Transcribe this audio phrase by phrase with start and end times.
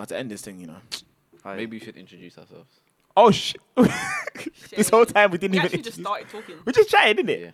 [0.00, 0.76] Now to end this thing, you know.
[1.44, 1.56] Aye.
[1.56, 2.80] Maybe we should introduce ourselves.
[3.14, 3.60] Oh shit!
[4.74, 5.66] this whole time we didn't We even.
[5.66, 6.54] actually just introduce- started talking.
[6.64, 7.40] We just chatted, didn't it?
[7.40, 7.50] Yeah.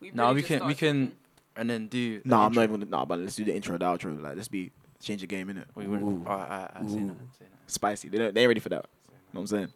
[0.00, 1.16] We've Nah, really we just can we started can talking.
[1.56, 2.22] and then do.
[2.24, 2.76] No, the I'm not intro.
[2.78, 2.88] even.
[2.90, 4.18] Nah, but let's do the intro, the outro.
[4.22, 4.70] Like, let's be
[5.02, 5.64] change the game, innit?
[5.74, 6.00] We would.
[6.00, 7.06] Ooh, Alright, alright, alright, say Ooh.
[7.08, 7.70] that, say that.
[7.70, 8.08] spicy.
[8.08, 8.86] They don't, they ain't ready for that.
[9.10, 9.68] You know what I'm saying?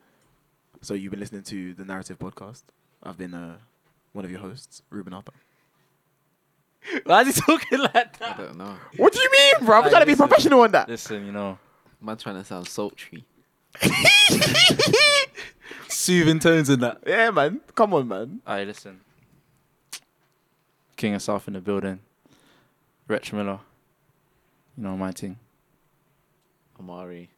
[0.80, 2.62] So you've been listening to the Narrative Podcast.
[3.02, 3.58] I've been uh,
[4.14, 5.32] one of your hosts, Ruben Arthur.
[7.04, 8.16] Why is he talking like that?
[8.20, 8.36] I that?
[8.38, 8.76] don't know.
[8.96, 9.78] What do you mean, bro?
[9.78, 10.28] I'm Aye, trying to be listen.
[10.28, 10.88] professional on that.
[10.88, 11.58] Listen, you know,
[12.04, 13.24] Man trying to sound sultry.
[15.88, 16.98] soothing tones in that.
[17.06, 17.62] yeah, man.
[17.74, 18.42] Come on, man.
[18.46, 19.00] Alright, listen.
[20.96, 22.00] King of South in the building.
[23.08, 23.58] Rich Miller.
[24.76, 25.38] You know my thing.
[26.78, 27.30] Amari.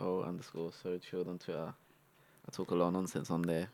[0.00, 1.72] Oh underscore so chilled on Twitter.
[1.72, 3.68] I talk a lot of nonsense on there.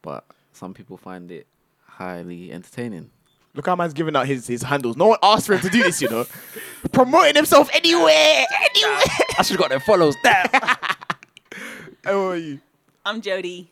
[0.00, 1.48] But some people find it
[1.86, 3.10] highly entertaining.
[3.56, 4.98] Look how man's giving out his, his handles.
[4.98, 6.26] No one asked for him to do this, you know.
[6.92, 9.02] Promoting himself anywhere, anywhere.
[9.38, 10.46] I should have got them follows down.
[12.04, 12.60] How are you?
[13.04, 13.66] I'm Jodie.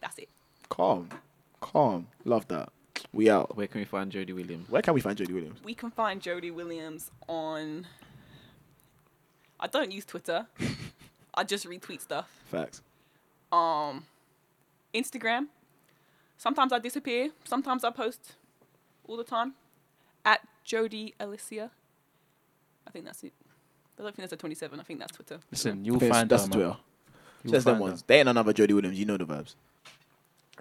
[0.00, 0.28] That's it.
[0.68, 1.08] Calm,
[1.60, 2.06] calm.
[2.24, 2.70] Love that.
[3.12, 3.56] We out.
[3.56, 4.70] Where can we find Jodie Williams?
[4.70, 5.58] Where can we find Jodie Williams?
[5.64, 7.86] We can find Jodie Williams on.
[9.58, 10.46] I don't use Twitter.
[11.34, 12.30] I just retweet stuff.
[12.50, 12.82] Facts.
[13.50, 14.04] Um,
[14.94, 15.48] Instagram.
[16.38, 17.30] Sometimes I disappear.
[17.44, 18.34] Sometimes I post.
[19.06, 19.54] All the time.
[20.24, 21.70] At Jodie Alicia.
[22.86, 23.32] I think that's it.
[23.98, 24.78] I don't think that's a 27.
[24.80, 25.38] I think that's Twitter.
[25.50, 26.58] Listen, you'll That's- find that's her, man.
[26.58, 26.76] Twitter.
[27.44, 27.90] You'll Just them find her.
[27.90, 28.04] ones.
[28.06, 28.98] They ain't another Jodie Williams.
[28.98, 29.54] You know the vibes.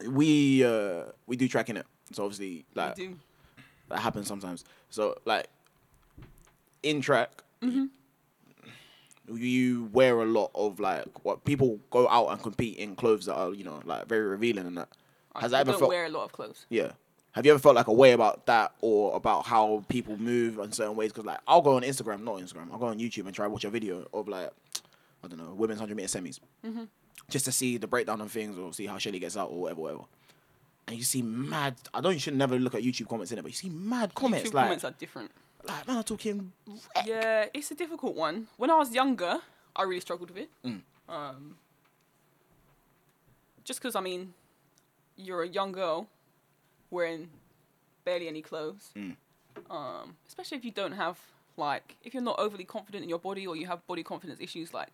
[0.07, 1.85] We uh we do tracking it.
[2.11, 3.17] So obviously like do.
[3.89, 4.65] that happens sometimes.
[4.89, 5.47] So like
[6.83, 7.43] in track,
[9.31, 13.35] you wear a lot of like what people go out and compete in clothes that
[13.35, 14.89] are you know like very revealing and that.
[15.35, 15.89] Has I that ever don't felt?
[15.89, 16.65] wear a lot of clothes.
[16.69, 16.91] Yeah.
[17.33, 20.71] Have you ever felt like a way about that or about how people move in
[20.71, 21.11] certain ways?
[21.11, 22.71] Because like I'll go on Instagram, not Instagram.
[22.71, 24.49] I'll go on YouTube and try to watch a video of like
[25.23, 26.39] I don't know women's hundred meter semis,
[27.29, 29.81] just to see the breakdown of things or see how Shelly gets out or whatever,
[29.81, 30.03] whatever.
[30.87, 31.75] And you see mad.
[31.93, 34.13] I don't you should never look at YouTube comments in it, but you see mad
[34.13, 35.31] comments YouTube like comments are different.
[35.63, 36.51] like man, I'm talking.
[36.67, 37.05] wreck.
[37.05, 38.47] Yeah, it's a difficult one.
[38.57, 39.37] When I was younger,
[39.73, 40.49] I really struggled with it.
[40.65, 40.81] Mm.
[41.07, 41.55] Um,
[43.63, 44.33] just because, I mean,
[45.15, 46.07] you're a young girl
[46.91, 47.29] wearing
[48.05, 48.91] barely any clothes.
[48.95, 49.15] Mm.
[49.69, 51.19] Um, especially if you don't have,
[51.57, 54.73] like, if you're not overly confident in your body or you have body confidence issues,
[54.73, 54.89] like,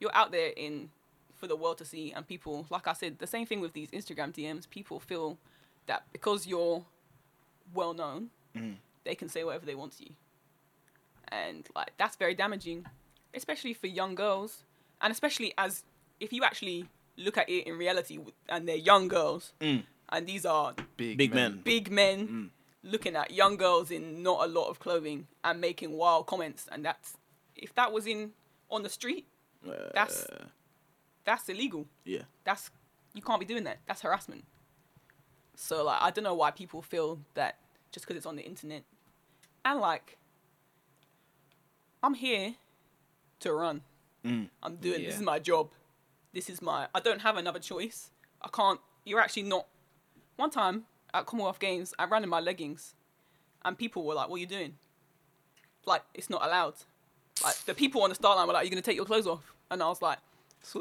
[0.00, 0.88] you're out there in
[1.36, 3.90] for the world to see, and people, like I said, the same thing with these
[3.90, 4.68] Instagram DMs.
[4.68, 5.38] People feel
[5.86, 6.84] that because you're
[7.74, 8.76] well known, Mm.
[9.04, 10.10] they can say whatever they want to you
[11.30, 12.86] and like that's very damaging
[13.34, 14.64] especially for young girls
[15.02, 15.84] and especially as
[16.20, 16.86] if you actually
[17.16, 18.18] look at it in reality
[18.48, 19.84] and they're young girls Mm.
[20.10, 21.60] And these are Big men.
[21.64, 22.50] big men Mm.
[22.82, 26.68] looking at young girls in not a lot of clothing and making wild comments.
[26.72, 27.16] And that's
[27.56, 28.32] if that was in
[28.70, 29.26] on the street
[29.62, 30.46] That's- Uh,
[31.24, 31.86] that's illegal.
[32.04, 32.22] Yeah.
[32.44, 32.70] that's
[33.14, 33.78] you can't be doing that.
[33.86, 34.44] That's harassment.
[35.56, 37.58] So like i don't know why people feel that
[37.92, 38.84] just because it's on the internet.
[39.64, 40.16] And like
[42.02, 42.54] i'm here
[43.40, 43.82] to run.
[44.24, 44.48] Mm.
[44.62, 45.70] i'm doing this is my job.
[46.32, 48.10] This is my i don't have another choice.
[48.42, 49.66] I can't you're actually not
[50.38, 50.84] one time
[51.14, 52.94] at commonwealth games i ran in my leggings
[53.64, 54.74] and people were like what are you doing
[55.86, 56.74] like it's not allowed
[57.42, 59.26] like the people on the start line were like you're going to take your clothes
[59.26, 60.18] off and i was like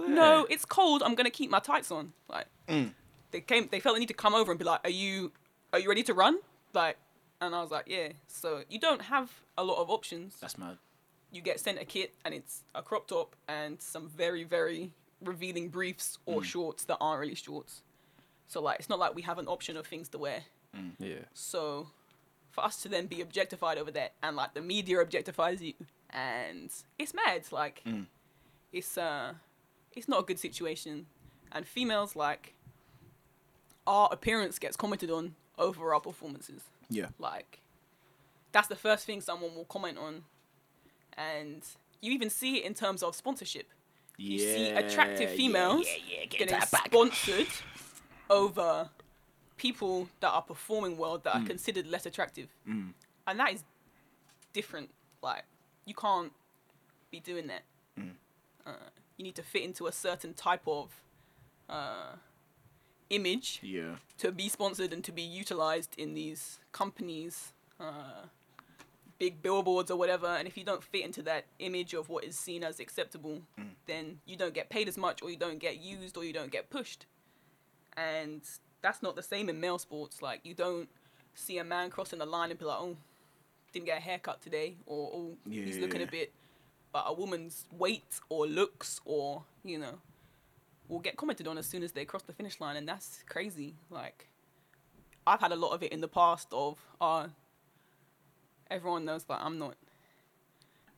[0.07, 1.03] no, it's cold.
[1.03, 2.11] I'm gonna keep my tights on.
[2.27, 2.93] Like Mm.
[3.31, 5.31] they came, they felt the need to come over and be like, "Are you,
[5.71, 6.39] are you ready to run?"
[6.73, 6.97] Like,
[7.39, 10.39] and I was like, "Yeah." So you don't have a lot of options.
[10.41, 10.77] That's mad.
[11.31, 15.69] You get sent a kit, and it's a crop top and some very, very revealing
[15.69, 17.83] briefs or shorts that aren't really shorts.
[18.47, 20.41] So like, it's not like we have an option of things to wear.
[20.99, 21.15] Yeah.
[21.33, 21.89] So
[22.51, 25.73] for us to then be objectified over that, and like the media objectifies you,
[26.11, 27.43] and it's mad.
[27.51, 28.05] Like Mm.
[28.71, 29.33] it's uh,
[29.95, 31.07] it's not a good situation,
[31.51, 32.53] and females like
[33.85, 36.61] our appearance gets commented on over our performances.
[36.89, 37.07] Yeah.
[37.17, 37.59] Like
[38.51, 40.23] that's the first thing someone will comment on,
[41.17, 41.63] and
[42.01, 43.67] you even see it in terms of sponsorship.
[44.19, 47.47] You see attractive females Yeah, yeah, Get getting sponsored
[48.29, 48.89] over
[49.57, 51.47] people that are performing well that are Mm.
[51.47, 52.93] considered less attractive, Mm.
[53.25, 53.63] and that is
[54.53, 54.91] different.
[55.21, 55.45] Like
[55.85, 56.31] you can't
[57.11, 57.63] be doing that.
[57.97, 58.15] Mm.
[58.65, 61.01] Uh, you need to fit into a certain type of
[61.69, 62.15] uh,
[63.09, 63.97] image Yeah.
[64.19, 68.27] to be sponsored and to be utilized in these companies, uh,
[69.17, 70.27] big billboards or whatever.
[70.27, 73.75] And if you don't fit into that image of what is seen as acceptable, Mm.
[73.85, 76.51] then you don't get paid as much, or you don't get used, or you don't
[76.51, 77.05] get pushed.
[77.97, 78.41] And
[78.81, 80.21] that's not the same in male sports.
[80.21, 80.87] Like you don't
[81.33, 82.95] see a man crossing the line and be like, "Oh,
[83.73, 86.31] didn't get a haircut today," or "Oh, he's looking a bit
[86.97, 89.99] but a woman's weight or looks or you know
[90.87, 93.75] will get commented on as soon as they cross the finish line, and that's crazy.
[93.89, 94.27] Like
[95.25, 97.27] I've had a lot of it in the past of uh
[98.69, 99.75] everyone knows that I'm not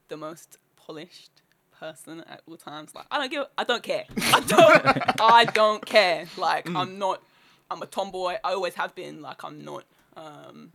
[0.07, 1.41] the most polished
[1.79, 2.93] person at all times.
[2.93, 4.05] Like I don't give I don't care.
[4.17, 6.25] I don't I don't care.
[6.37, 7.23] Like I'm not
[7.71, 8.35] I'm a tomboy.
[8.43, 9.21] I always have been.
[9.21, 9.85] Like I'm not
[10.17, 10.71] um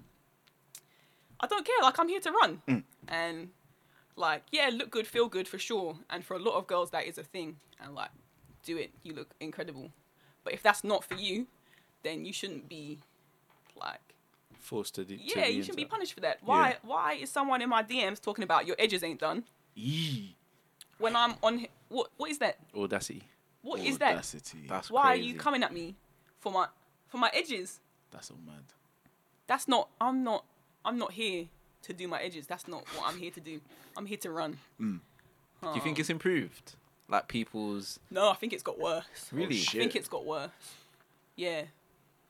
[1.41, 1.77] I don't care.
[1.83, 2.85] Like I'm here to run.
[3.09, 3.51] And
[4.17, 5.97] like yeah, look good, feel good for sure.
[6.11, 7.57] And for a lot of girls that is a thing.
[7.83, 8.11] And like
[8.65, 8.91] do it.
[9.03, 9.91] You look incredible.
[10.43, 11.47] But if that's not for you,
[12.03, 12.99] then you shouldn't be
[13.77, 14.01] like
[14.61, 15.19] Forced to do.
[15.21, 16.39] yeah, you shouldn't be punished for that.
[16.43, 16.71] Why?
[16.71, 16.77] Yeah.
[16.85, 20.37] Why is someone in my DMs talking about your edges ain't done Yee.
[20.99, 21.59] When I'm on?
[21.61, 22.11] hi- What?
[22.17, 22.59] What is that?
[22.77, 23.23] Audacity.
[23.63, 24.13] What is that?
[24.13, 24.67] Audacity.
[24.69, 25.21] That's Why crazy.
[25.21, 25.97] are you coming at me
[26.41, 26.67] for my
[27.09, 27.81] for my edges?
[28.11, 28.63] That's all mad.
[29.47, 29.89] That's not.
[30.01, 30.45] I'm not.
[30.85, 31.47] I'm not here
[31.83, 32.47] to do my edges.
[32.47, 33.61] That's not what I'm here to do.
[33.97, 34.59] I'm here to run.
[34.79, 35.01] Do
[35.75, 36.75] you think it's improved?
[37.09, 39.07] Like people's No, I think it's got worse.
[39.33, 39.57] really?
[39.57, 39.81] shit.
[39.81, 40.51] I think it's got worse.
[41.37, 41.65] Yeah.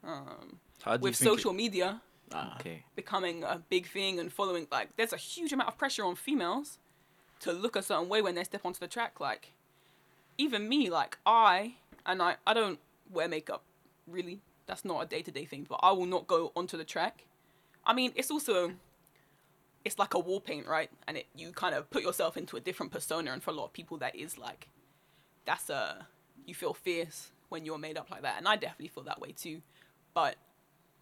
[0.03, 2.01] Um, How do you with think it- social media
[2.33, 2.57] Ah.
[2.59, 2.85] Okay.
[2.97, 6.79] becoming a big thing and following, like, there's a huge amount of pressure on females
[7.41, 9.21] to look a certain way when they step onto the track.
[9.21, 9.53] Like,
[10.39, 11.75] even me, like, I,
[12.07, 12.79] and I, I don't
[13.11, 13.63] wear makeup,
[14.07, 14.41] really.
[14.67, 17.25] That's not a day to day thing, but I will not go onto the track.
[17.85, 18.73] I mean, it's also,
[19.85, 20.91] it's like a wall paint, right?
[21.07, 23.67] And it, you kind of put yourself into a different persona, and for a lot
[23.67, 24.69] of people, that is like,
[25.45, 26.07] that's a,
[26.47, 28.37] you feel fierce when you're made up like that.
[28.39, 29.61] And I definitely feel that way too.
[30.15, 30.37] But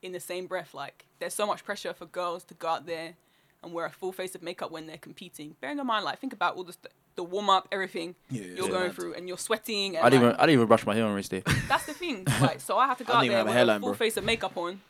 [0.02, 3.14] in the same breath, like there's so much pressure for girls to go out there
[3.62, 5.54] and wear a full face of makeup when they're competing.
[5.60, 8.64] Bearing in mind, like think about all the st- the warm up, everything Yeah, you're
[8.66, 8.70] yeah.
[8.70, 9.96] going through, and you're sweating.
[9.96, 10.40] And I didn't like, even.
[10.40, 11.42] I didn't even brush my hair on race day.
[11.68, 12.26] that's the thing.
[12.40, 13.94] Like so, I have to go out there have a with a full bro.
[13.94, 14.80] face of makeup on,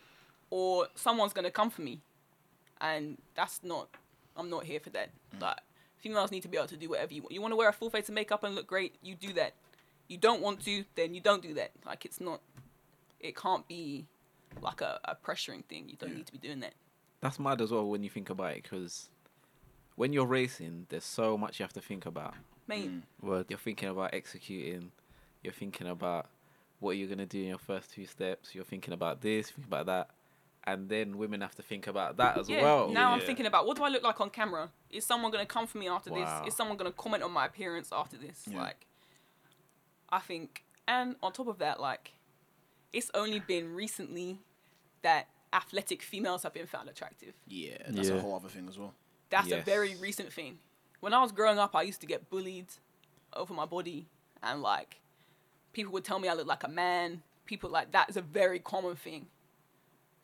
[0.51, 2.01] or someone's gonna come for me,
[2.81, 3.89] and that's not.
[4.37, 5.11] I'm not here for that.
[5.37, 5.43] Mm.
[5.43, 5.59] Like
[5.99, 7.33] females need to be able to do whatever you want.
[7.33, 9.53] You want to wear a full face of makeup and look great, you do that.
[10.09, 11.71] You don't want to, then you don't do that.
[11.87, 12.41] Like it's not.
[13.21, 14.07] It can't be
[14.61, 15.89] like a, a pressuring thing.
[15.89, 16.17] You don't Yeah.
[16.17, 16.75] need to be doing that.
[17.23, 19.09] That's mad as well when you think about it, because
[19.97, 22.35] when you're racing, there's so much you have to think about.
[22.67, 22.91] Mate,
[23.25, 23.45] Mm.
[23.49, 24.93] You're thinking about executing.
[25.43, 26.27] You're thinking about
[26.81, 28.55] what you're gonna do in your first two steps.
[28.55, 30.11] You're thinking about this, thinking about that,
[30.65, 32.61] and then women have to think about that as yeah.
[32.63, 32.89] well.
[32.89, 34.71] now I'm thinking about what do I look like on camera?
[34.91, 36.41] Is someone gonna come for me after Wow.
[36.41, 36.49] this?
[36.49, 38.45] Is someone gonna comment on my appearance after this?
[38.49, 38.61] Yeah.
[38.63, 38.87] Like,
[40.11, 42.15] I think, and on top of that, like,
[42.93, 44.41] it's only been recently
[45.03, 47.35] that athletic females have been found attractive.
[47.47, 48.15] Yeah, that's Yeah.
[48.17, 48.95] a whole other thing as well.
[49.31, 50.59] That's a very recent thing.
[51.01, 52.69] When I was growing up, I used to get bullied
[53.35, 54.07] over my body,
[54.43, 55.01] and like,
[55.73, 57.23] people would tell me I look like a man.
[57.47, 59.27] People like that is a very common thing.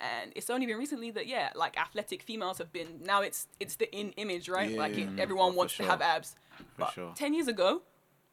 [0.00, 3.74] And it's only been recently that yeah, like athletic females have been now it's it's
[3.76, 4.70] the in image, right?
[4.70, 6.36] like it, Mm, everyone oh, for wants to have abs.
[6.56, 7.12] For but sure.
[7.16, 7.82] ten years ago,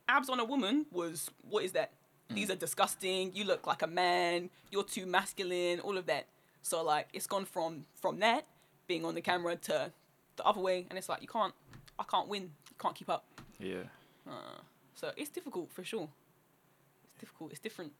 [0.07, 1.91] abs on a woman was what is that?
[2.29, 3.33] These are disgusting.
[3.35, 4.49] You look like a man.
[4.71, 5.79] You're too masculine.
[5.79, 6.27] All of that.
[6.65, 8.47] So like it's gone from from that
[8.87, 9.91] being on the camera to
[10.35, 11.53] the other way, and it's like you can't.
[11.99, 12.41] I can't win.
[12.41, 13.23] You can't keep up.
[13.59, 13.83] Yeah.
[14.27, 14.57] Uh,
[14.95, 16.09] so it's difficult for sure.
[17.03, 17.51] It's difficult.
[17.51, 17.91] It's different.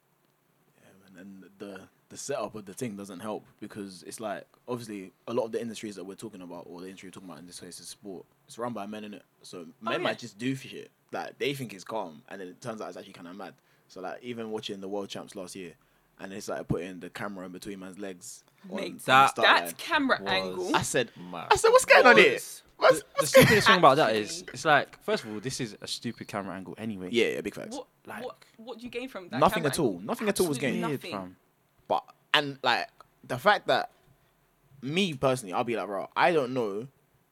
[0.82, 5.14] Yeah, man, and the the setup of the thing doesn't help because it's like obviously
[5.28, 7.40] a lot of the industries that we're talking about, or the industry we're talking about
[7.42, 8.26] in this case is sport.
[8.48, 9.98] It's run by men in it, so men yeah.
[10.00, 12.98] might just do shit like they think it's calm, and then it turns out it's
[12.98, 13.54] actually kind of mad.
[13.90, 15.74] So like even watching the world champs last year,
[16.20, 18.44] and they started putting the camera in between man's legs.
[18.70, 20.76] On Mate, that- That's camera was- angle.
[20.76, 22.34] I said, I said, what's going on here?
[22.34, 25.62] was- What's, The what's stupidest thing about that is, it's like, first of all, this
[25.62, 27.08] is a stupid camera angle anyway.
[27.10, 27.74] yeah, yeah, big facts.
[27.76, 29.40] What, Like- what what do you gain from that?
[29.40, 29.92] Nothing at all.
[29.94, 30.02] angle?
[30.02, 30.90] Nothing at all was Absolutely gained.
[30.90, 31.12] Weird, Nothing.
[31.18, 31.36] fam.
[31.88, 32.04] But
[32.34, 32.90] and like
[33.24, 33.92] the fact that
[34.82, 36.88] me personally, I'll be like, bro, I don't know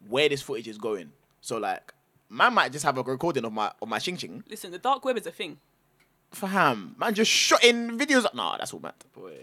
[0.07, 1.11] where this footage is going.
[1.41, 1.93] So like,
[2.29, 4.43] man might just have a recording of my of my ching ching.
[4.49, 5.59] Listen, the dark web is a thing.
[6.33, 8.25] For him, man, just shooting videos.
[8.33, 8.93] Nah, that's all mad.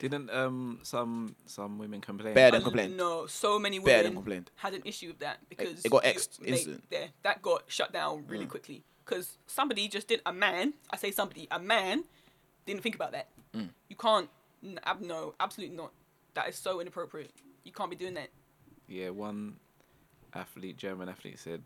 [0.01, 2.35] Didn't um some some women complain?
[2.35, 2.97] Bear than Uh, complained.
[2.97, 4.51] No, so many Bear women than complained.
[4.57, 6.85] had an issue with that because it got you- X'd mate, instant.
[6.91, 8.51] yeah, that got shut down really Mm.
[8.51, 10.75] quickly because somebody just did a man.
[10.91, 12.05] I say somebody, a man
[12.67, 13.29] didn't think about that.
[13.55, 13.71] Mm.
[13.89, 14.29] You can't.
[14.63, 15.93] n- ab- No, absolutely not.
[16.35, 17.33] That is so inappropriate.
[17.65, 18.31] You can't be doing that.
[18.89, 19.59] Yeah, one
[20.35, 21.63] athlete, German athlete, said,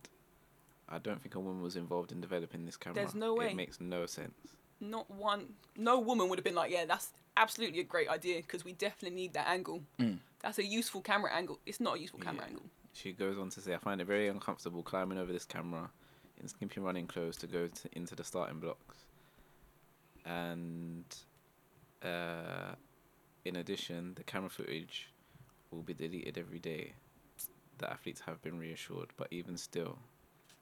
[0.88, 2.94] "I don't think a woman was involved in developing this camera.
[2.96, 3.48] There's no way.
[3.50, 4.34] It makes no sense."
[4.80, 5.54] Not one.
[5.76, 9.16] No woman would have been like, yeah, that's absolutely a great idea because we definitely
[9.16, 9.82] need that angle.
[9.98, 10.18] Mm.
[10.42, 11.58] That's a useful camera angle.
[11.66, 12.48] It's not a useful camera Yeah.
[12.50, 12.64] angle.
[12.92, 15.90] She goes on to say, "I find it very uncomfortable climbing over this camera
[16.40, 19.06] in skimpy running clothes to go to, into the starting blocks."
[20.24, 21.04] And
[22.02, 22.74] uh,
[23.44, 25.10] in addition, the camera footage
[25.70, 26.94] will be deleted every day.
[27.78, 29.98] The athletes have been reassured, but even still,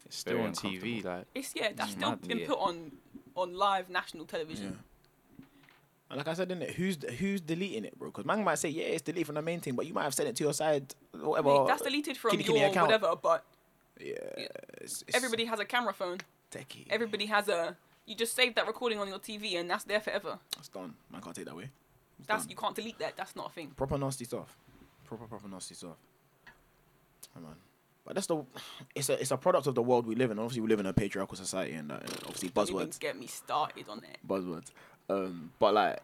[0.07, 1.05] It's still Very on TV.
[1.05, 2.93] Like It's yeah, that's Mm, still mad, been put on
[3.35, 4.31] on live national Yeah.
[4.31, 4.79] television.
[6.11, 8.11] And like I said, innit, who's who's deleting it, bro?
[8.11, 10.15] Because man might say, yeah, it's deleted from the main thing, but you might have
[10.15, 11.49] sent it to your side, whatever.
[11.61, 12.87] Mate, that's deleted from your account.
[12.89, 13.45] whatever, but
[13.99, 14.47] Yeah, Yeah.
[14.81, 16.19] it's, it's everybody has a camera phone.
[16.51, 16.87] techie.
[16.91, 17.77] Everybody has a.
[18.05, 20.39] You just save that recording on your TV, and that's there forever.
[20.57, 20.95] That's done.
[21.11, 21.71] Man can't take that away.
[22.19, 22.51] It's That's done.
[22.51, 23.17] you can't delete that.
[23.17, 23.71] That's not a thing.
[23.71, 24.57] proper nasty stuff.
[25.07, 25.97] Proper proper nasty stuff.
[27.35, 27.55] Yeah, man.
[28.05, 28.45] But that's the
[28.95, 30.39] it's a it's a product of the world we live in.
[30.39, 33.27] Obviously, we live in a patriarchal society, and uh, obviously Don't even buzzwords, get me
[33.29, 34.19] started on that.
[34.27, 34.71] buzzwords.
[35.09, 36.01] Um, but like,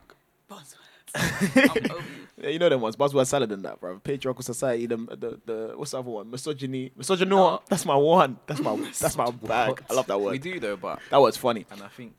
[0.50, 0.75] Buzzwords.
[1.14, 2.02] I'm you.
[2.43, 3.99] yeah, you know them ones, buzzword salad and that, bro.
[3.99, 6.31] Patriarchal society, the the, the what's the other one?
[6.31, 7.26] Misogyny, misogynoir.
[7.28, 7.62] No.
[7.69, 8.38] That's my one.
[8.47, 9.83] That's my that's my bag.
[9.90, 10.33] I love that word.
[10.33, 11.64] We do though, but That was funny.
[11.71, 12.12] and I think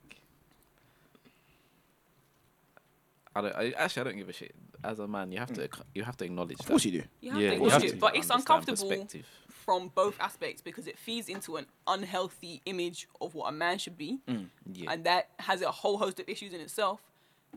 [3.34, 3.54] I don't.
[3.54, 4.54] I, actually, I don't give a shit.
[4.82, 6.88] As a man, you have to you have to acknowledge Of course that.
[6.90, 7.08] you do.
[7.20, 9.26] You have Yeah, to you acknowledge have it, to but it's uncomfortable perspective.
[9.70, 13.96] From both aspects because it feeds into an unhealthy image of what a man should
[13.96, 14.90] be, mm, Yeah.
[14.90, 17.00] and that has a whole host of issues in itself.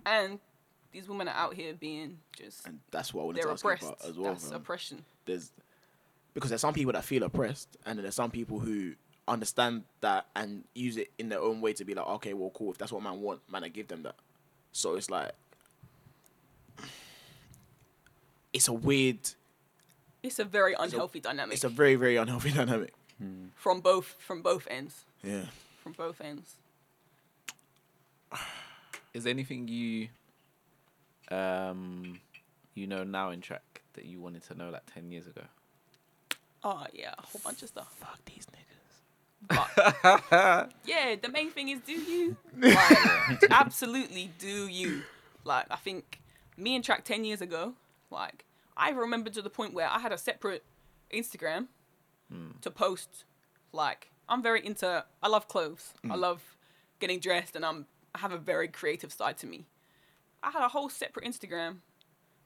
[0.05, 0.39] And
[0.91, 3.81] these women are out here being just And that's what I wanted to ask oppressed.
[3.83, 4.31] about as well.
[4.33, 4.57] That's fam.
[4.57, 5.05] oppression.
[5.25, 5.51] there's
[6.35, 8.93] because there's some people that feel oppressed and then there's some people who
[9.27, 12.69] understand that and use it in their own way to be like okay well cool
[12.71, 14.15] if that's what man want man I give them that
[14.71, 15.31] so it's like
[18.53, 19.17] it's a weird
[20.23, 22.93] It's a very unhealthy dynamic it's a very very unhealthy dynamic
[23.55, 25.05] from both from both ends.
[25.23, 25.45] yeah
[25.83, 26.55] From both ends.
[29.13, 30.07] Is there anything you
[31.31, 32.19] um
[32.73, 35.43] you know now in track that you wanted to know like ten years ago?
[36.63, 37.93] Oh yeah, a whole bunch of stuff.
[37.99, 38.69] fuck these niggas
[40.29, 42.37] But yeah, the main thing is do you?
[42.59, 45.01] Like, absolutely do you.
[45.43, 46.21] Like I think
[46.57, 47.73] me and track ten years ago,
[48.09, 50.63] like I remember to the point where I had a separate
[51.13, 51.67] Instagram
[52.31, 52.51] hmm.
[52.61, 53.25] to post
[53.71, 55.93] like I'm very into I love clothes.
[56.03, 56.19] I hmm.
[56.19, 56.57] love
[56.99, 59.65] getting dressed and I'm I have a very creative side to me.
[60.41, 61.77] I had a whole separate Instagram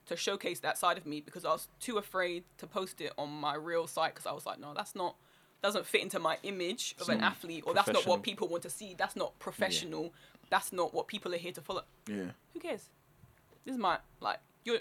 [0.06, 3.30] to showcase that side of me because I was too afraid to post it on
[3.30, 5.16] my real site because I was like, no, that's not
[5.62, 7.24] doesn't fit into my image of an hmm.
[7.24, 8.94] athlete or that's not what people want to see.
[8.96, 10.12] That's not professional.
[10.50, 11.82] That's not what people are here to follow.
[12.06, 12.88] yeah Who cares?
[13.64, 14.78] This is my like you're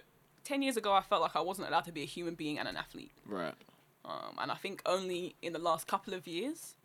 [0.48, 2.68] 10 years ago I felt like I wasn't allowed to be a human being and
[2.70, 3.12] an athlete.
[3.26, 3.54] right
[4.06, 6.76] Um, and I think only in the last couple of years,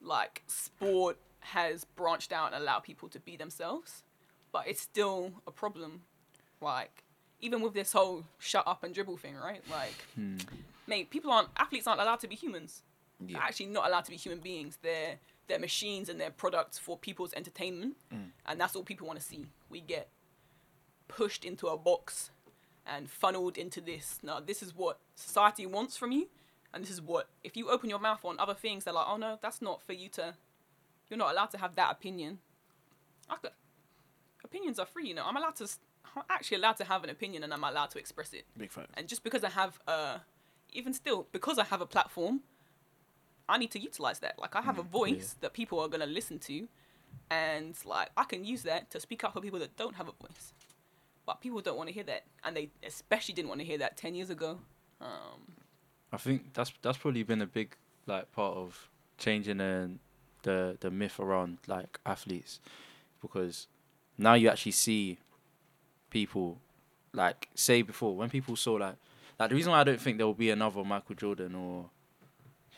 [0.00, 4.02] like sport has branched out and allowed people to be themselves,
[4.50, 6.02] but it's still a problem.
[6.62, 7.04] Like
[7.40, 9.62] even with this whole shut up and dribble thing, right?
[9.70, 10.06] Like,
[10.86, 12.82] mate, people aren't athletes aren't allowed to be humans.
[13.20, 14.78] They're actually not allowed to be human beings.
[14.82, 15.16] They're
[15.48, 17.96] they're machines and they're products for people's entertainment,
[18.46, 19.46] and that's all people want to see.
[19.68, 20.08] We get
[21.08, 22.30] pushed into a box
[22.88, 24.18] and funneled into this.
[24.22, 26.28] Now, this is what society wants from you,
[26.72, 29.16] and this is what if you open your mouth on other things, they're like, oh
[29.16, 30.34] no, that's not for you to.
[31.08, 32.38] You're not allowed to have that opinion.
[33.30, 33.50] I could,
[34.44, 35.24] opinions are free, you know.
[35.24, 35.68] I'm allowed to.
[36.16, 38.44] I'm actually allowed to have an opinion, and I'm allowed to express it.
[38.56, 40.20] big fact And just because I have a,
[40.72, 42.40] even still, because I have a platform,
[43.48, 44.38] I need to utilize that.
[44.38, 44.88] Like I have a mm.
[44.88, 46.68] voice that people are gonna listen to,
[47.30, 50.12] and like I can use that to speak up for people that don't have a
[50.12, 50.52] voice.
[51.28, 53.98] But people don't want to hear that, and they especially didn't want to hear that
[53.98, 54.58] ten years ago.
[54.98, 55.42] Um,
[56.10, 59.90] I think that's that's probably been a big like part of changing the
[60.44, 62.60] the the myth around like athletes
[63.20, 63.66] because
[64.16, 65.18] now you actually see
[66.08, 66.56] people
[67.12, 68.96] like say before when people saw like
[69.38, 71.90] like the reason why I don't think there will be another Michael Jordan or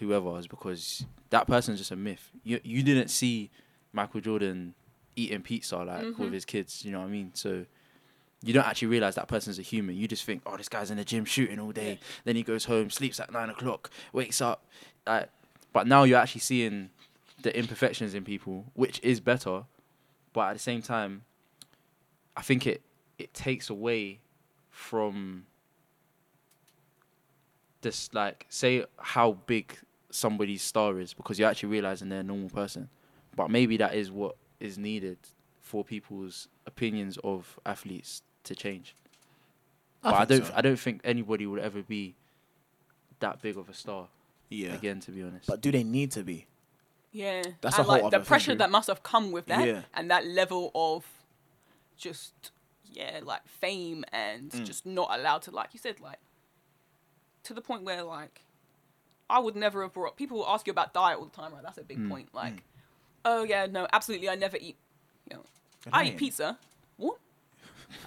[0.00, 2.32] whoever is because that person's just a myth.
[2.42, 3.48] You you didn't see
[3.92, 4.74] Michael Jordan
[5.14, 7.30] eating pizza like with his kids, you know what I mean?
[7.34, 7.66] So
[8.42, 9.96] you don't actually realize that person's a human.
[9.96, 11.98] You just think, oh, this guy's in the gym shooting all day.
[12.24, 14.64] Then he goes home, sleeps at nine o'clock, wakes up.
[15.06, 15.28] Like,
[15.72, 16.90] but now you're actually seeing
[17.42, 19.64] the imperfections in people, which is better.
[20.32, 21.22] But at the same time,
[22.36, 22.82] I think it
[23.18, 24.20] it takes away
[24.70, 25.44] from
[27.82, 29.76] this like say how big
[30.10, 32.88] somebody's star is because you're actually realizing they're a normal person.
[33.36, 35.18] But maybe that is what is needed
[35.60, 38.94] for people's opinions of athletes to change.
[40.02, 40.52] But I, don't so.
[40.56, 42.14] I don't think anybody would ever be
[43.20, 44.08] that big of a star
[44.48, 45.46] yeah again to be honest.
[45.46, 46.46] but do they need to be
[47.12, 48.60] yeah, That's and a whole like the other thing, pressure dude.
[48.60, 49.82] that must have come with that, Yeah.
[49.94, 51.04] and that level of
[51.96, 52.52] just
[52.92, 54.64] yeah, like fame and Mm.
[54.64, 56.18] just not allowed to, like you said, like
[57.44, 58.42] to the point where like
[59.28, 60.16] I would never have brought.
[60.16, 61.62] People will ask you about diet all the time, right?
[61.62, 62.08] That's a big Mm.
[62.08, 62.28] point.
[62.34, 62.62] Like,
[63.24, 64.76] oh yeah, no, absolutely, I never eat.
[65.28, 65.44] You know,
[65.92, 66.58] I eat pizza.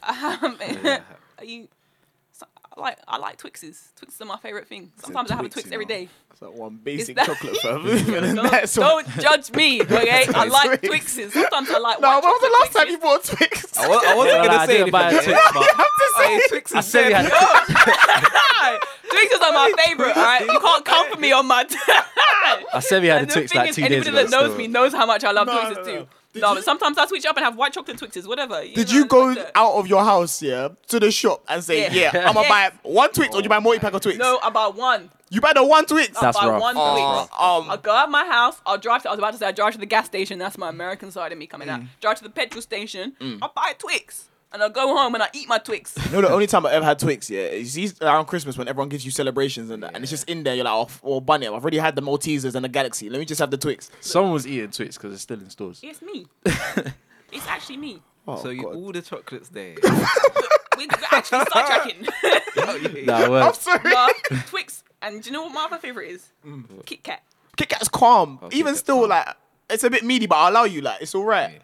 [0.06, 0.44] What?
[0.44, 1.00] um, Yeah.
[1.40, 1.68] are you?
[2.32, 3.92] so- I like I like Twixes.
[4.00, 4.92] Twixes are my favorite thing.
[4.98, 5.90] Sometimes I have a Twix, Twix you every know.
[5.90, 6.10] day.
[6.32, 7.86] It's like one basic that- chocolate fam.
[7.88, 10.26] And Don't, don't judge me, okay?
[10.34, 11.32] I like Twixes.
[11.32, 12.02] Sometimes I like.
[12.02, 13.78] No, white when was the chocolate last time you bought Twix?
[13.78, 15.34] I, wa- I wasn't Yeah, gonna like, I say didn't buy a anything.
[15.36, 17.26] Twix, but Hey, Twix I is said we dead.
[17.32, 18.80] had.
[19.12, 20.18] Twixes are my favorite.
[20.18, 21.66] All right, you can't come for me on my.
[22.74, 24.24] I said we had a And the Twix thing like is, two days anybody ago.
[24.24, 24.58] that knows still.
[24.58, 25.96] me knows how much I love No, Twixes no, too.
[26.00, 26.08] no.
[26.34, 28.64] Did no, you- but sometimes I switch up and have white chocolate Twixes, whatever.
[28.64, 29.52] you Did know, you go that.
[29.56, 32.12] out of your house, yeah, to the shop and say, Yeah.
[32.14, 32.50] yeah, I'm gonna Yes.
[32.50, 34.18] buy one Twix or you buy multi pack of Twix?
[34.18, 35.10] No, about one.
[35.30, 36.20] You buy the one Twix?
[36.20, 36.62] That's I buy rough.
[36.62, 37.40] one That's Twix.
[37.40, 38.60] Uh, um, I'll go out my house.
[38.66, 39.10] I'll drive to.
[39.10, 40.38] I was about to say I drive to the gas station.
[40.40, 41.82] That's my American side of me coming out.
[41.82, 41.88] Mm.
[42.02, 43.14] Drive to the petrol station.
[43.20, 43.40] Mm.
[43.42, 45.96] I'll buy a Twix and I'll go home and I eat my Twix.
[46.12, 48.90] No, the only time I ever had Twix, yeah, is these- around Christmas when everyone
[48.90, 50.56] gives you celebrations and that, and it's just in there.
[50.56, 53.10] You're like, oh, f- well, bunny, I've already had the Maltesers and the Galaxy.
[53.10, 53.90] Let me just have the Twix.
[54.00, 55.80] Someone was eating Twix because it's still in stores.
[55.84, 56.28] It's me.
[56.46, 58.02] it's actually me.
[58.28, 58.76] Oh, So you God.
[58.76, 59.76] all the chocolates there.
[59.84, 59.90] We-
[60.78, 62.10] We're actually sidetracking.
[63.06, 63.80] Nah, I'm sorry.
[63.84, 64.14] but
[64.48, 66.28] Twix and do you know what my other favorite is?
[66.46, 66.86] Mm.
[66.86, 67.22] Kit Kat.
[67.58, 68.40] Kit Kat's calm.
[68.42, 69.10] Oh, Even Kat's still, calm.
[69.10, 69.28] like,
[69.70, 70.82] it's a bit meaty, but I allow you.
[70.82, 71.62] Like, it's all right.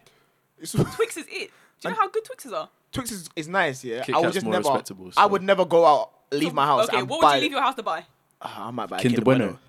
[0.59, 1.51] It's, Twix is it.
[1.81, 2.69] Do you know how good Twixes are?
[2.91, 4.03] Twix is, is nice, yeah.
[4.03, 4.63] Kit I would Kat's just more never.
[4.69, 6.87] respectable, I so- would never go out, leave my house.
[6.87, 8.05] Okay, and what buy, would you leave your house to buy?
[8.41, 9.59] Ah, I might buy a Kinder Bueno.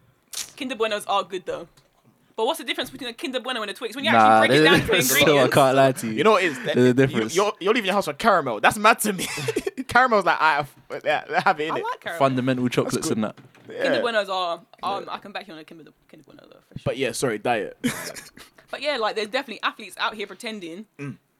[0.56, 1.68] Kinder Buenos are good though.
[2.36, 3.94] But what's the difference between a Kinder Bueno and a Twix?
[3.94, 5.10] When you Nah, actually break it down to a the difference.
[5.10, 5.20] ingredients.
[5.20, 6.12] Still, I can't lie to you.
[6.14, 6.58] You know what it is?
[6.64, 7.36] There's a difference.
[7.36, 8.60] You, are you're leaving your house for caramel.
[8.60, 9.26] That's mad to me.
[9.88, 10.74] Caramel's like, I have,
[11.04, 11.82] yeah, have it in I it.
[11.84, 12.18] like caramel.
[12.18, 13.16] Fundamental chocolates good.
[13.18, 13.36] and that.
[13.68, 14.62] Kinder Buenos are.
[14.82, 16.60] Um, I can back you on a Kinder, Kinder Bueno though.
[16.72, 16.82] For sure.
[16.84, 17.76] But yeah, sorry, diet.
[18.70, 20.86] But yeah, like there's definitely athletes out here pretending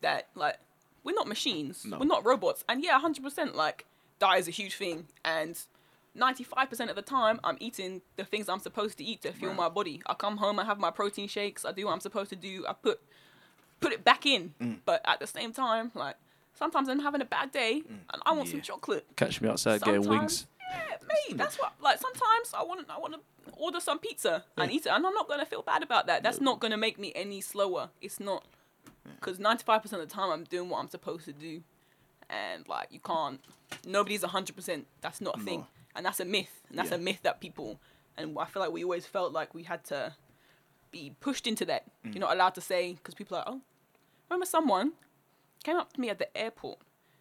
[0.01, 0.59] that like
[1.05, 1.99] we're not machines, No.
[1.99, 3.87] we're not robots, and yeah, hundred percent like
[4.19, 5.59] diet is a huge thing, and
[6.15, 9.33] ninety five percent of the time I'm eating the things I'm supposed to eat to
[9.33, 10.03] fuel my body.
[10.07, 12.65] I come home, I have my protein shakes, I do what I'm supposed to do,
[12.69, 13.01] I put
[13.81, 14.79] put it back in, mm.
[14.85, 16.17] but at the same time, like
[16.55, 17.99] sometimes I'm having a bad day mm.
[18.13, 19.07] and I want some chocolate.
[19.17, 20.47] Catch me outside getting wings.
[20.71, 21.61] Yeah, mate, that's mm.
[21.61, 21.73] what.
[21.81, 23.21] Like sometimes I want, I want to
[23.57, 26.23] order some pizza and eat it, and I'm not gonna feel bad about that.
[26.23, 27.91] That's not gonna make me any slower.
[28.01, 28.45] It's not,
[29.17, 31.63] because 95 percent of the time I'm doing what I'm supposed to do,
[32.29, 33.41] and like you can't.
[33.87, 34.55] Nobody's 100.
[34.55, 35.67] percent That's not a thing, No.
[35.97, 36.97] and that's a myth, and that's Yeah.
[36.97, 37.81] a myth that people.
[38.17, 40.15] And I feel like we always felt like we had to
[40.91, 41.85] be pushed into that.
[42.05, 42.15] Mm.
[42.15, 43.45] You're not allowed to say because people are.
[43.47, 43.61] Oh,
[44.29, 44.93] remember someone
[45.63, 46.81] came up to me at the airport.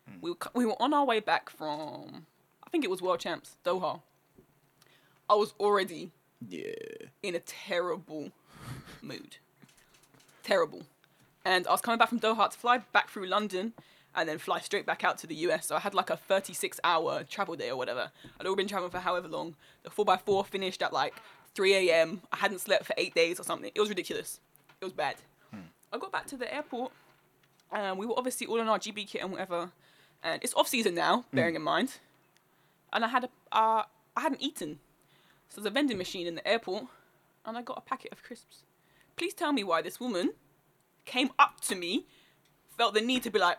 [0.09, 0.21] Mm.
[0.21, 2.25] We were, we were on our way back from,
[2.65, 4.01] I think it was World Champs, Doha.
[5.29, 6.11] I was already
[6.47, 6.73] yeah.
[7.21, 8.31] in a terrible
[9.01, 9.37] mood.
[10.43, 10.83] Terrible.
[11.49, 13.73] And I was coming back from Doha to fly back through London
[14.13, 15.65] and then fly straight back out to the US.
[15.65, 18.11] So I had like a 36 hour travel day or whatever.
[18.39, 19.55] I'd all been traveling for however long.
[19.81, 21.15] The 4x4 finished at like
[21.55, 22.21] 3 a.m.
[22.31, 23.71] I hadn't slept for eight days or something.
[23.73, 24.39] It was ridiculous.
[24.79, 25.15] It was bad.
[25.91, 26.91] I got back to the airport
[27.71, 29.71] and we were obviously all in our GB kit and whatever.
[30.21, 31.97] And it's off season now, bearing in mind.
[32.93, 33.83] And I had a, uh,
[34.15, 34.77] I hadn't eaten.
[35.49, 36.83] So there's a vending machine in the airport,
[37.43, 38.65] and I got a packet of crisps.
[39.15, 40.33] Please tell me why this woman
[41.09, 42.05] came up to me,
[42.77, 43.57] felt the need to be like,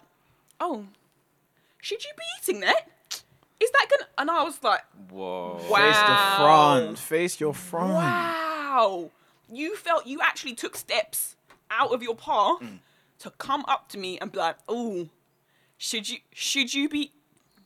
[0.59, 0.87] "Oh,
[1.81, 2.85] should you be eating that?
[3.61, 5.61] Is that gonna?" And I was like, Whoa.
[5.69, 5.77] Wow.
[5.79, 6.99] Face the front.
[6.99, 7.93] Face your front.
[7.95, 9.11] "Wow,
[9.51, 11.37] you felt you actually took steps
[11.71, 12.79] out of your path mm.
[13.21, 15.09] to come up to me and be like, oh,
[15.79, 17.13] should you should you be?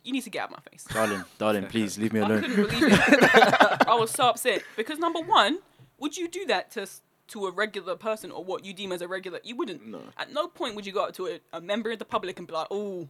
[0.03, 2.43] You need to get out of my face." Darling, darling, please leave me I alone.
[2.43, 3.89] couldn't believe it.
[3.89, 5.59] I was so upset because number one,
[5.99, 9.01] would you do that to s- to a regular person or what you deem as
[9.01, 9.41] a regular?
[9.43, 9.87] You wouldn't.
[9.87, 10.01] No.
[10.17, 12.47] At no point would you go up to a, a member of the public and
[12.47, 13.09] be like, "Oh,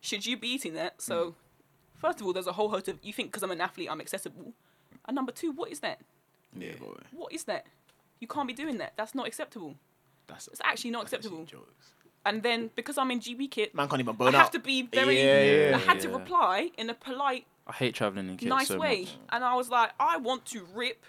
[0.00, 1.34] should you be eating that?" So, mm.
[1.94, 4.00] first of all, there's a whole host of you think because I'm an athlete, I'm
[4.00, 4.52] accessible,
[5.06, 6.00] and number two, what is that?
[6.56, 6.94] Yeah, boy.
[7.12, 7.66] What is that?
[8.20, 8.94] You can't be doing that.
[8.96, 9.76] That's not acceptable.
[10.26, 11.44] That's It's actually not that's acceptable.
[11.44, 11.92] jokes.
[12.24, 14.52] And then because I'm in GB kit, Man can't even burn I burn have out.
[14.52, 15.18] to be very.
[15.18, 18.68] Yeah, yeah, I had to reply in a polite I hate traveling in kits nice
[18.68, 19.00] so way.
[19.02, 19.16] much.
[19.30, 21.04] And I was like, I want to rip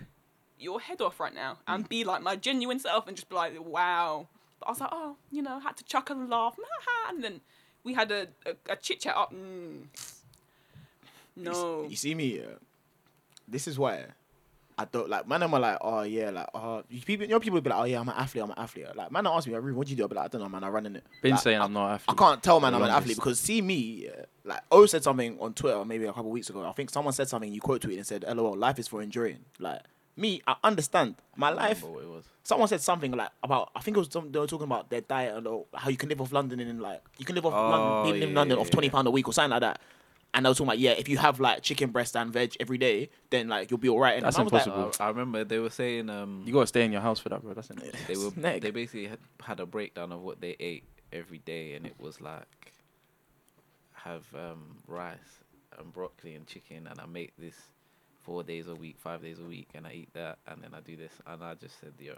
[0.59, 1.89] your head off right now and Mm.
[1.89, 4.27] be like my genuine self and just be like, wow.
[4.59, 6.57] But I was like, oh, you know, had to chuckle and laugh.
[7.09, 7.41] And then
[7.83, 9.33] we had a, a, a chit chat up.
[9.33, 9.83] Mm.
[11.35, 11.85] No.
[11.89, 12.55] You see me, yeah.
[13.47, 14.05] This is why
[14.79, 15.27] I don't like.
[15.27, 17.83] Man, I'm like, oh yeah, like, oh, you people, you know, people be like, oh
[17.85, 18.87] yeah, I'm an athlete, I'm an athlete.
[18.95, 20.03] Like, man, ask me, like, what do you do?
[20.03, 21.03] I'll be like, I don't know, man, I run in it.
[21.21, 23.15] Been Like, saying I, I'm not an I can't tell, man, for I'm an athlete
[23.15, 26.65] because see me, yeah, like, O said something on Twitter maybe a couple weeks ago.
[26.65, 27.51] I think someone said something.
[27.53, 29.81] You quote tweeted and said, "LOL, life is for enjoying." Like
[30.17, 31.83] me, I understand my life.
[31.83, 32.25] What it was.
[32.43, 35.01] Someone said something like about I think it was some, they were talking about their
[35.01, 37.69] diet and how you can live off London in like you can live off Oh,
[37.69, 38.93] London, being in yeah, London yeah, off twenty yeah.
[38.93, 39.79] pound a week or something like that.
[40.33, 42.77] And they were talking about yeah, if you have like chicken breast and veg every
[42.77, 44.15] day, then like you'll be alright.
[44.15, 44.91] And That's I like, impossible.
[44.99, 47.41] I, I remember they were saying um You gotta stay in your house for that,
[47.41, 47.53] bro.
[47.53, 47.95] That's it.
[48.07, 48.61] they were Snake.
[48.61, 52.21] they basically had, had a breakdown of what they ate every day, and it was
[52.21, 52.45] like
[53.93, 55.17] have um, rice
[55.77, 57.55] and broccoli and chicken, and I make this
[58.27, 60.81] four days a week, five days a week, and I eat that, and then I
[60.81, 62.13] do this, and I just said, yo,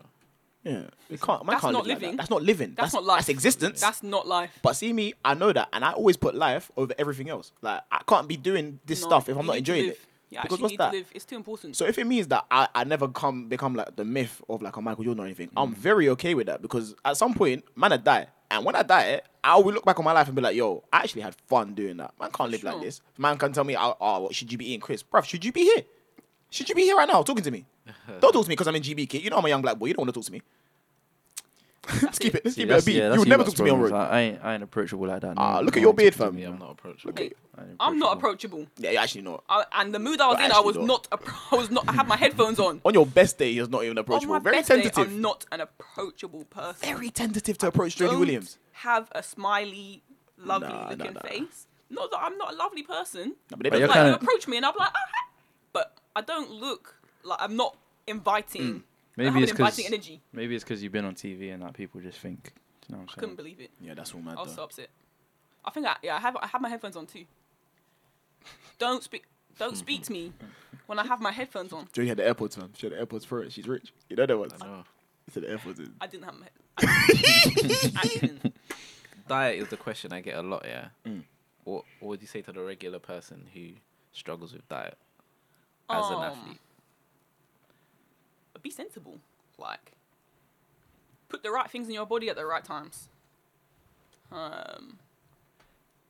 [0.63, 1.45] Yeah, you can't.
[1.45, 2.05] Man That's can't not live like that.
[2.05, 2.17] living.
[2.17, 2.73] That's not living.
[2.75, 3.17] That's, not life.
[3.19, 3.79] That's existence.
[3.79, 4.57] That's not life.
[4.63, 7.51] But see me, I know that, and I always put life over everything else.
[7.61, 9.99] Like I can't be doing this No, stuff if I'm not enjoying it.
[10.31, 10.91] You Because actually what's need that?
[10.91, 11.11] to live.
[11.15, 11.75] It's too important.
[11.75, 14.75] So if it means that I, I never come become like the myth of like
[14.77, 15.53] a Michael Jordan or anything, Mm.
[15.63, 18.83] I'm very okay with that because at some point, man, I die, and when I
[18.83, 21.33] die, I will look back on my life and be like, yo, I actually had
[21.47, 22.13] fun doing that.
[22.19, 23.01] Man can't live like this.
[23.17, 25.23] Man can tell me, oh, oh what, should you be eating Chris, bruv?
[25.25, 25.83] Should you be here?
[26.49, 27.65] Should you be here right now talking to me?
[28.19, 29.23] don't talk to me because I'm in GB, kid.
[29.23, 29.87] You know I'm a young black boy.
[29.87, 30.41] You don't want to talk to me.
[32.03, 32.43] let's keep it.
[32.45, 32.95] Let's See, keep it a that's- beat.
[32.95, 33.91] yeah, you that's would never lot's talk to me on problems.
[33.93, 33.99] road.
[33.99, 35.33] I, I ain't, I ain't approachable like that.
[35.37, 35.61] Ah, no.
[35.65, 36.35] look at No your one beard, talks to fam.
[36.35, 37.09] me, me, I'm I'm not- not approachable.
[37.11, 37.31] Okay.
[37.57, 38.59] I ain't I'm not approachable.
[38.61, 38.83] approachable.
[38.83, 39.43] Yeah, you're actually not.
[39.49, 41.07] I, and the mood I was But in, I actually was not.
[41.11, 41.19] not.
[41.21, 41.89] Appro- I was not.
[41.89, 42.81] I had my headphones on.
[42.85, 44.33] On your best day, he's not even On approachable.
[44.33, 45.07] my Very best day, tentative.
[45.07, 46.87] I'm not an approachable person.
[46.95, 48.57] Very tentative to approach Jodie Don't Williams.
[48.73, 50.03] Have a smiley,
[50.37, 51.21] lovely Nah, nah, looking nah.
[51.21, 51.65] face.
[51.91, 53.29] Not that I'm not a lovely person.
[53.49, 54.95] No, but they But don't you're like like kinda- approach me and I'm like, ah,
[54.95, 55.08] ah," but
[56.19, 57.77] I don't look like I'm not
[58.07, 58.61] inviting.
[58.61, 58.83] I Mm.
[59.17, 60.21] Maybe have it's an 'cause- inviting energy.
[60.33, 62.53] Maybe it's because you've been on TV and that people just think.
[62.87, 63.71] You know what I I'm couldn't believe it.
[63.81, 64.55] Yeah, that's all mad I was though.
[64.57, 64.89] so upset.
[65.65, 67.25] I think I yeah I have I have my headphones on too.
[68.77, 69.23] Don't speak.
[69.57, 70.31] Don't speak to me
[70.87, 71.87] when I have my headphones on.
[71.87, 72.71] Jodie had the AirPods, man.
[72.77, 73.51] She had the AirPods for it.
[73.51, 73.91] She's rich.
[74.09, 74.49] You know that one.
[74.61, 74.83] I know.
[75.25, 75.79] She said the AirPods.
[75.79, 75.93] in.
[75.99, 76.45] I didn't have my.
[76.45, 78.55] Head- I didn't.
[79.27, 80.63] Diet is the question I get a lot.
[80.65, 80.89] Yeah.
[81.05, 81.23] Mm.
[81.65, 83.71] What What would you say to the regular person who
[84.13, 84.97] struggles with diet
[85.89, 86.59] as an Um, athlete?
[88.53, 89.19] But be sensible.
[89.57, 89.93] Like,
[91.27, 93.09] put the right things in your body at the right times.
[94.31, 94.99] Um,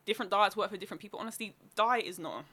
[0.04, 1.18] different diets work for different people.
[1.18, 2.44] Honestly, diet is not.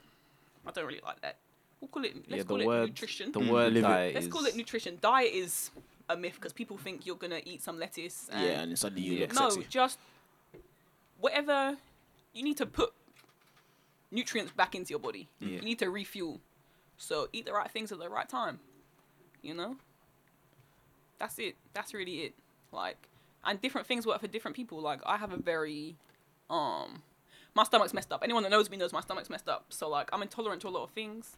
[0.66, 1.36] I don't really like that.
[1.80, 2.14] We'll call it.
[2.28, 3.32] Let's yeah, call the it nutrition.
[3.32, 4.98] the Mm, word live diet Let's is call it nutrition.
[5.00, 5.70] Diet is
[6.08, 8.28] a myth because people think you're gonna eat some lettuce.
[8.32, 9.20] And Yeah, and then suddenly you Yeah.
[9.26, 9.68] look no, sexy.
[9.70, 9.98] just
[11.20, 11.76] whatever
[12.32, 12.92] you need to put
[14.10, 15.28] nutrients back into your body.
[15.38, 15.48] Yeah.
[15.56, 16.40] You need to refuel.
[16.98, 18.60] So eat the right things at the right time.
[19.42, 19.76] You know?
[21.18, 21.56] That's it.
[21.72, 22.34] That's really it.
[22.72, 23.08] Like
[23.44, 24.80] and different things work for different people.
[24.80, 25.96] Like I have a very
[26.50, 27.02] um
[27.54, 28.20] my stomach's messed up.
[28.22, 29.66] Anyone that knows me knows my stomach's messed up.
[29.70, 31.36] So like I'm intolerant to a lot of things.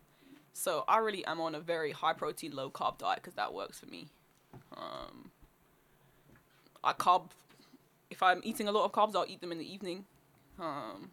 [0.52, 3.78] So I really am on a very high protein, low carb diet because that works
[3.78, 4.08] for me.
[4.76, 5.30] Um,
[6.82, 7.30] I carb.
[8.10, 10.04] If I'm eating a lot of carbs, I'll eat them in the evening.
[10.58, 11.10] Um,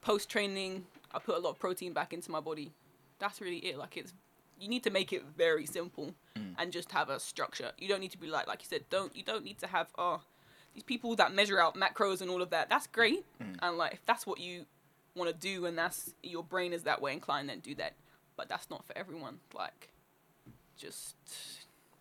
[0.00, 2.70] Post training, I put a lot of protein back into my body.
[3.18, 3.78] That's really it.
[3.78, 4.12] Like it's,
[4.58, 6.54] you need to make it very simple mm.
[6.58, 7.72] and just have a structure.
[7.78, 9.88] You don't need to be like, like you said, don't you don't need to have
[9.98, 10.20] oh,
[10.74, 12.68] these people that measure out macros and all of that.
[12.68, 13.56] That's great, mm.
[13.60, 14.66] and like if that's what you
[15.14, 17.94] want to do and that's your brain is that way inclined, then do that.
[18.36, 19.38] But that's not for everyone.
[19.52, 19.88] Like,
[20.76, 21.16] just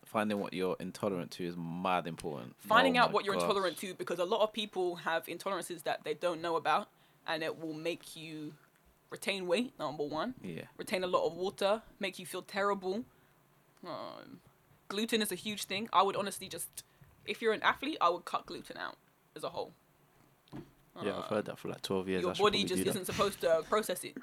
[0.06, 2.56] finding what you're intolerant to is mad important.
[2.60, 3.44] finding Oh out what you're gosh.
[3.44, 6.88] intolerant to because a lot of people have intolerances that they don't know about
[7.28, 8.54] and it will make you
[9.10, 10.36] retain weight number one.
[10.42, 10.64] Yeah.
[10.78, 13.06] retain a lot of water make you feel terrible.
[13.86, 14.40] Um,
[14.88, 15.90] gluten is a huge thing.
[15.94, 16.84] I would honestly just
[17.26, 18.98] if you're an athlete i would cut gluten out
[19.36, 19.74] as a whole.
[21.04, 22.22] Yeah, I've heard that for like 12 years.
[22.24, 24.18] Your body just isn't supposed to process it.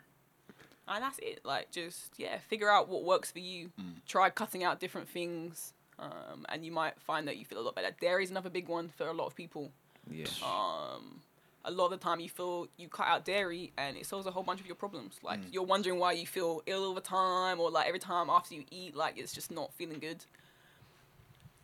[0.89, 1.41] And that's it.
[1.45, 3.71] Like just yeah figure out what works for you.
[4.07, 7.75] Try cutting out different things um, and you might find that you feel a lot
[7.75, 7.95] better.
[8.01, 9.71] Dairy is another big one for a lot of people.
[10.11, 10.27] Yeah.
[10.43, 11.21] um,
[11.67, 14.31] a lot of the time you feel you cut out dairy and it solves a
[14.31, 17.59] whole bunch of your problems like you're wondering why you feel ill all the time
[17.59, 20.25] or like every time after you eat like it's just not feeling good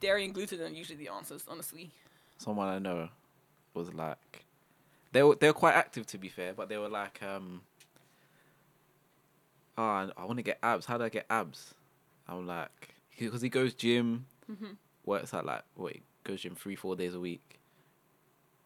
[0.00, 1.90] dairy and gluten are usually the answers honestly
[2.38, 3.10] Someone I know
[3.74, 4.46] was like,
[5.12, 7.60] they were they were quite active to be fair, but they were like, um,
[9.76, 10.86] oh, I, I want to get abs.
[10.86, 11.74] How do I get abs?
[12.26, 14.72] I'm like, because he goes gym, Mm-hmm.
[15.04, 17.59] works out like wait, goes gym three four days a week.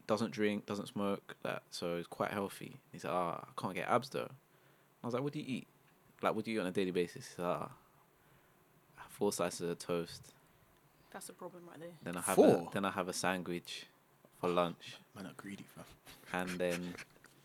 [0.06, 2.76] Doesn't drink, doesn't smoke, that so he's quite healthy.
[2.92, 4.28] He said, ah, I can't get abs though.
[5.02, 5.66] I was like, what do you eat?
[6.22, 7.26] Like, what do you eat on a daily basis?
[7.26, 7.70] He said, ah,
[9.08, 10.32] four slices of toast.
[11.12, 12.68] that's the problem right there Then I have Four?
[12.70, 13.86] a then I have a sandwich
[14.40, 15.84] for lunch, Man, I'm greedy, fam.
[16.32, 16.94] and then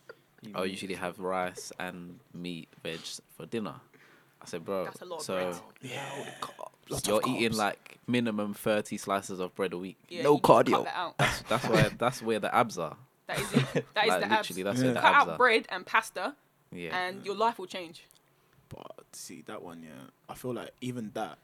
[0.54, 3.00] I usually have rice and meat, veg
[3.36, 3.74] for dinner.
[4.42, 6.04] I said, bro, that's a lot of so bread Yeah.
[6.90, 9.96] Lots you're eating like minimum thirty slices of bread a week.
[10.08, 10.84] yeah, no you need cut cardio.
[10.84, 12.96] that out That's that's where that's where the abs are.
[13.26, 14.84] that is it that is like the abs literally, that's Yeah.
[14.86, 15.36] where the cut abs out are.
[15.36, 16.34] bread and pasta
[16.72, 18.04] Yeah, and your life will change
[18.68, 19.90] But see that one, yeah.
[20.28, 21.38] I feel like even that,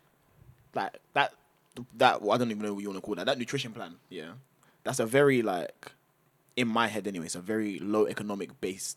[0.75, 1.33] like that,
[1.97, 3.27] that well, I don't even know what you want to call that.
[3.27, 4.33] That nutrition plan, yeah.
[4.85, 5.91] That's a very like,
[6.55, 7.27] in my head anyway.
[7.27, 8.97] It's a very low economic based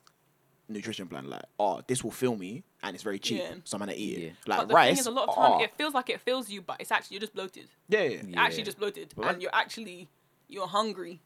[0.70, 1.30] nutrition plan.
[1.30, 3.54] Like, oh, this will fill me, and it's very cheap, Yeah.
[3.64, 4.28] so I'm gonna eat Yeah.
[4.28, 4.34] it.
[4.48, 4.90] Like but the rice.
[4.92, 6.92] thing is a lot of time oh, it feels like it fills you but it's
[6.92, 8.22] actually you're just bloated yeah, yeah.
[8.28, 8.42] Yeah.
[8.42, 10.08] actually just bloated But and that- you're actually
[10.48, 11.20] you're hungry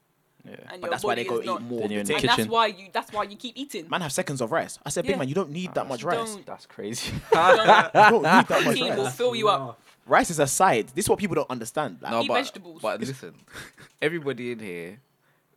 [0.45, 0.55] Yeah.
[0.71, 1.61] and But your that's why they go is eat not.
[1.61, 1.79] more.
[1.81, 2.29] Then you're in the the And thing.
[2.29, 2.43] kitchen.
[2.43, 2.87] that's why you.
[2.91, 3.87] That's why you keep eating.
[3.89, 4.77] Man have seconds of rice.
[4.85, 5.11] I said, Yeah.
[5.11, 6.17] big man, you don't need that much rice.
[6.33, 6.45] Don't.
[6.51, 7.13] That's crazy.
[7.33, 9.15] You don't need that much Protein will rice.
[9.15, 9.79] fill you up.
[10.05, 10.87] Rice is a side.
[10.93, 11.99] This is what people don't understand.
[12.01, 12.81] Like, No, Eat but, vegetables.
[12.81, 13.33] But listen,
[14.01, 14.99] everybody in here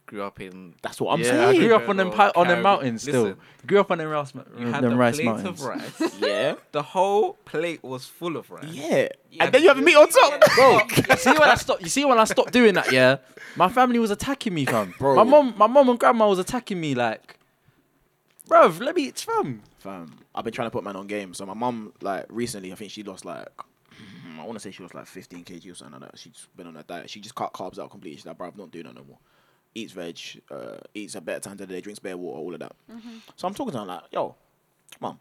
[0.07, 0.75] grew up in.
[0.83, 1.63] that's what I'm yeah, saying.
[1.63, 2.63] I grew up on them pi- on them Caribbean.
[2.63, 3.23] mountains still.
[3.25, 3.39] Listen.
[3.67, 5.61] Grew up on them rice, You had them the rice plate mountains.
[5.61, 6.15] of rice.
[6.21, 6.55] Yeah.
[6.73, 8.65] the whole plate was full of rice.
[8.71, 9.09] Yeah.
[9.31, 9.45] Yeah.
[9.45, 10.33] And then you have meat on top.
[10.43, 10.55] Yeah.
[10.55, 10.81] Bro.
[11.11, 11.83] You see when I stopped.
[11.83, 13.17] You see when I stopped doing that, yeah.
[13.57, 14.95] My family was attacking me, fam.
[14.99, 15.17] Bro.
[15.17, 17.39] My mom, my mom and grandma was attacking me, like,
[18.49, 19.63] bruv, let me eat, fam.
[19.79, 21.35] Fam, I've been trying to put man on game.
[21.35, 23.49] So my mom, like recently, I think she lost like,
[24.39, 26.19] I want to say she lost like 15 kg or something like that.
[26.19, 27.09] She's been on a diet.
[27.11, 28.17] She just cut carbs out completely.
[28.19, 29.19] She's like, bro, I'm not doing that no more.
[29.77, 30.19] Eats veg,
[30.51, 32.73] uh, eats a better time of the day, drinks bare water, all of that.
[33.37, 34.35] So I'm talking to her like, yo,
[35.01, 35.19] mum.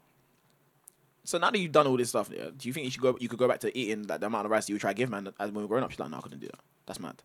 [1.24, 3.18] So now that you've done all this stuff, yeah, do you think you should go?
[3.20, 4.96] You could go back to eating like the amount of rice you would try to
[4.96, 5.90] give man as when we were growing up.
[5.90, 6.60] She's like, no, I couldn't do that.
[6.86, 7.16] That's mad.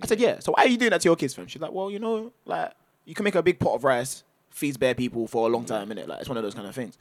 [0.00, 0.38] I said, yeah.
[0.38, 1.48] So why are you doing that to your kids, fam?
[1.48, 2.72] She's like, well, you know, like
[3.04, 5.88] you can make a big pot of rice, feeds bare people for a long time,
[5.88, 6.06] innit?
[6.06, 6.96] Like it's one of those kind of things.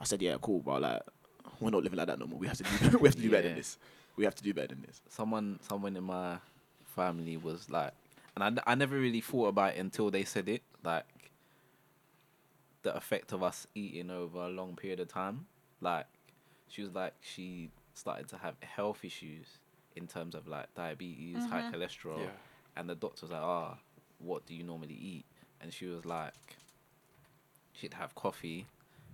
[0.00, 1.02] I said, yeah, cool, but like
[1.60, 2.38] we're not living like that no more.
[2.38, 3.78] We have to do, we have to do better than this.
[4.16, 5.00] We have to do better than this.
[5.08, 6.38] Someone, someone in my
[6.96, 7.92] family was like,
[8.36, 10.62] and I, I never really thought about it until they said it.
[10.84, 11.04] Like
[12.82, 15.46] the effect of us eating over a long period of time.
[15.80, 16.06] Like
[16.68, 19.46] she was like she started to have health issues
[19.96, 22.30] in terms of like diabetes, high cholesterol, Yeah.
[22.76, 23.78] and the doctor was like, "Ah,
[24.18, 25.24] what do you normally eat?"
[25.60, 26.34] And she was like,
[27.72, 28.66] she'd have coffee,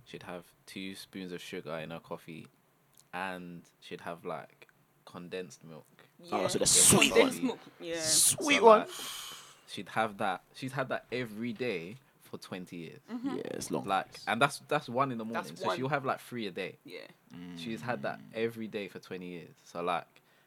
[0.05, 2.47] she'd have two spoons of sugar in her coffee,
[3.13, 4.67] and she'd have like
[5.05, 6.02] condensed milk.
[6.31, 6.65] Oh, so the Yeah.
[6.65, 7.45] sweet one.
[7.45, 8.01] milk, Yeah.
[8.01, 8.79] Sweet So, one.
[8.81, 8.89] like,
[9.67, 10.41] she'd have that.
[10.55, 12.99] She's had that every day for twenty years.
[13.11, 13.29] Mm-hmm.
[13.37, 13.85] Yeah, it's long.
[13.85, 15.55] Like, and that's that's one in the That's morning.
[15.57, 15.77] So one.
[15.77, 16.77] she'll have like three a day.
[16.85, 17.01] Yeah.
[17.57, 18.23] She's had that mm.
[18.35, 19.55] every day for 20 years.
[19.63, 20.05] So like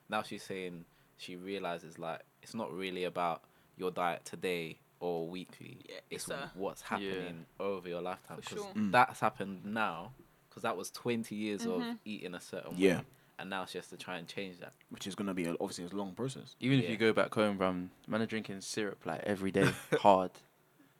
[0.08, 0.84] now she's saying
[1.18, 3.42] she realizes like it's not really about
[3.76, 5.78] your diet today or weekly.
[5.88, 6.88] Yeah, it's it's a- what's Yeah.
[6.88, 8.38] happening over your lifetime.
[8.40, 8.72] For 'Cause sure.
[8.74, 8.92] Mm.
[8.92, 10.12] that's happened now
[10.48, 11.92] because that was 20 years of mm-hmm.
[12.04, 12.98] eating a certain Yeah.
[12.98, 13.04] way.
[13.38, 14.72] And now she has to try and change that.
[14.90, 16.54] which is gonna be a, obviously a long process.
[16.60, 16.90] Even if Yeah.
[16.92, 19.70] you go back home, fam, man are drinking syrup like every day,
[20.00, 20.30] hard.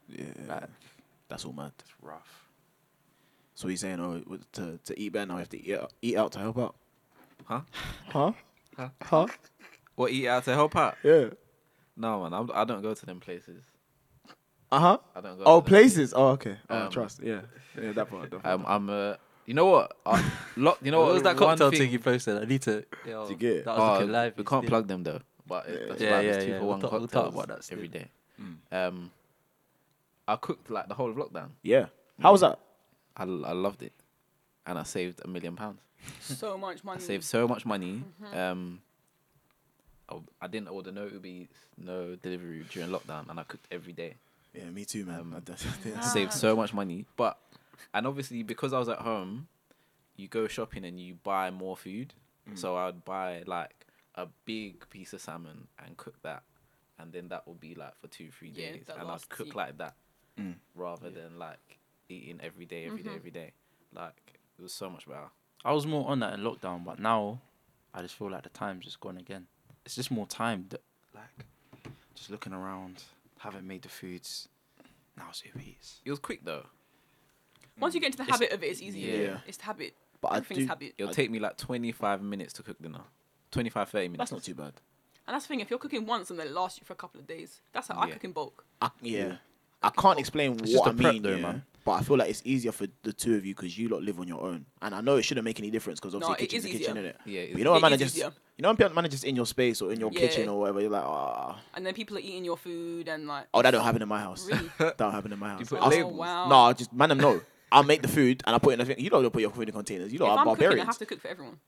[0.09, 0.65] Yeah, Like,
[1.29, 1.73] that's all mad.
[1.79, 2.49] it's rough.
[3.55, 5.93] So he's saying, oh, with- to to eat better now, we have to eat out,
[6.03, 6.75] eat out to help out.
[7.47, 7.61] Huh?
[8.11, 8.33] Huh?
[8.77, 8.89] Huh?
[9.03, 9.27] Huh?
[9.95, 10.97] What eat out to help out?
[11.03, 11.31] Yeah.
[11.97, 13.63] No man, I'm, I don't go to them places.
[14.71, 14.99] Uh huh.
[15.15, 15.45] I don't go.
[15.47, 16.13] Oh, to them places.
[16.15, 16.59] Oh, okay.
[16.69, 17.21] Oh, Um, trust.
[17.23, 17.41] Yeah.
[17.81, 18.31] Yeah, that part.
[18.31, 18.45] That part.
[18.61, 19.15] Um, I'm uh,
[19.47, 19.97] you know what?
[20.05, 20.23] Uh,
[20.57, 22.43] lo- you know what what was that one cocktail thing- thing you posted?
[22.43, 22.85] I need to.
[23.07, 23.65] Yo, you get it?
[23.65, 24.35] That was Oh, looking live.
[24.37, 25.21] We can't plug them though.
[25.47, 26.59] But it, that's Yeah, like yeah, there's two yeah.
[26.59, 27.79] for We'll one talk- we'll talk about that still.
[27.79, 28.09] every day.
[28.43, 28.57] Mm.
[28.89, 29.11] Um,
[30.29, 31.51] I cooked like the whole of lockdown.
[31.63, 31.87] yeah.
[32.21, 32.59] How was that?
[33.17, 33.93] I, I loved it,
[34.67, 35.81] and I saved a million pounds.
[36.21, 36.99] So much money.
[36.99, 38.03] I saved so much money.
[38.23, 38.37] Mm-hmm.
[38.39, 38.81] Um,
[40.09, 43.93] I, I didn't order no Uber Eats, no delivery during lockdown, and I cooked every
[43.93, 44.15] day.
[44.55, 45.21] Yeah, me too, man.
[45.21, 47.39] Um, I don't- I saved so much money, but
[47.95, 49.49] and obviously because I was at home,
[50.17, 52.15] you go shopping and you buy more food.
[52.51, 52.59] Mm.
[52.59, 56.43] So I'd buy like a big piece of salmon and cook that,
[56.99, 59.49] and then that would be like for two three Yeah, days, that and I'd cook
[59.49, 59.53] you.
[59.53, 59.95] like that
[60.39, 60.55] Mm.
[60.75, 63.17] rather than like eating every day, every day, Mhm.
[63.17, 63.53] every day.
[63.93, 65.31] Like it was so much better.
[65.65, 67.41] I was more on that in lockdown, but now
[67.93, 69.49] I just feel like the time's just gone again.
[69.85, 70.83] It's just more time that,
[71.15, 71.47] like,
[72.15, 73.05] just looking around,
[73.39, 74.49] haven't made the foods.
[75.17, 76.01] Now it's Uber Eats.
[76.05, 76.67] It was quick though.
[77.79, 79.23] Once you get into the It's- habit of it, it's easier.
[79.23, 79.39] Yeah.
[79.47, 79.95] It's the habit.
[80.21, 80.69] But I Everything's do.
[80.69, 80.95] habit.
[80.99, 83.03] It'll I- take me like twenty five minutes to cook dinner.
[83.53, 84.19] 25, 30 minutes.
[84.19, 84.73] That's not too bad.
[85.27, 85.61] And that's the thing.
[85.61, 87.89] If you're cooking once and then it lasts you for a couple of days, that's
[87.89, 88.65] how I cook in bulk.
[88.83, 89.37] I, yeah.
[89.83, 91.65] I can't explain It's what I mean, though, yeah, man.
[91.85, 94.19] But I feel like it's easier for the two of you because you lot live
[94.19, 96.65] on your own, and I know it shouldn't make any difference because obviously it kitchen's
[96.65, 97.13] is a kitchen, easier.
[97.13, 97.17] innit?
[97.25, 98.23] Yeah, But it's- you know, when It man just you
[98.59, 100.21] know, when man just in your space or in your Yeah.
[100.21, 100.81] kitchen or whatever.
[100.81, 103.47] You're like, ah, And then people are eating your food and like.
[103.55, 104.45] oh, that don't happen in my house.
[104.47, 104.71] Really?
[104.79, 105.61] that don't happen in my house.
[105.61, 106.13] You put I'll- labels?
[106.15, 106.49] Oh wow.
[106.49, 107.41] No, just man, them know.
[107.77, 109.05] I'll make the food and I put it in the thing.
[109.05, 110.13] You don't put your food in containers.
[110.13, 111.59] You if lot are I'm cooking, I have to cook for everyone.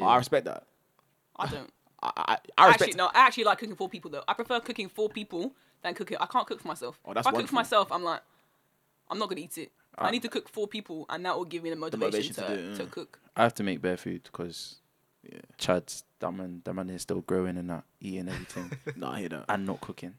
[0.00, 0.64] Oh, I respect that.
[1.36, 1.70] I don't.
[2.02, 2.82] I, I, I respect.
[2.82, 3.06] actually, no.
[3.12, 4.22] I actually like cooking for people though.
[4.28, 6.16] I prefer cooking for people than cooking.
[6.20, 7.00] I can't cook for myself.
[7.04, 8.20] Oh, that's if I cook for myself, I'm like,
[9.10, 9.72] I'm not gonna eat it.
[9.96, 12.40] I need to cook for people, and that will give me the motivation, motivation to
[12.42, 12.88] to, do it, to yeah.
[12.90, 13.18] cook.
[13.34, 14.76] I have to make bare food because
[15.24, 15.40] Yeah.
[15.56, 19.28] Chad's that man, that man is still growing and not eating everything No, I hear
[19.30, 19.46] that.
[19.48, 20.14] and not cooking.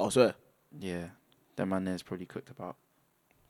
[0.00, 0.34] Oh, swear.
[0.78, 1.08] Yeah,
[1.56, 2.76] that man there's probably cooked about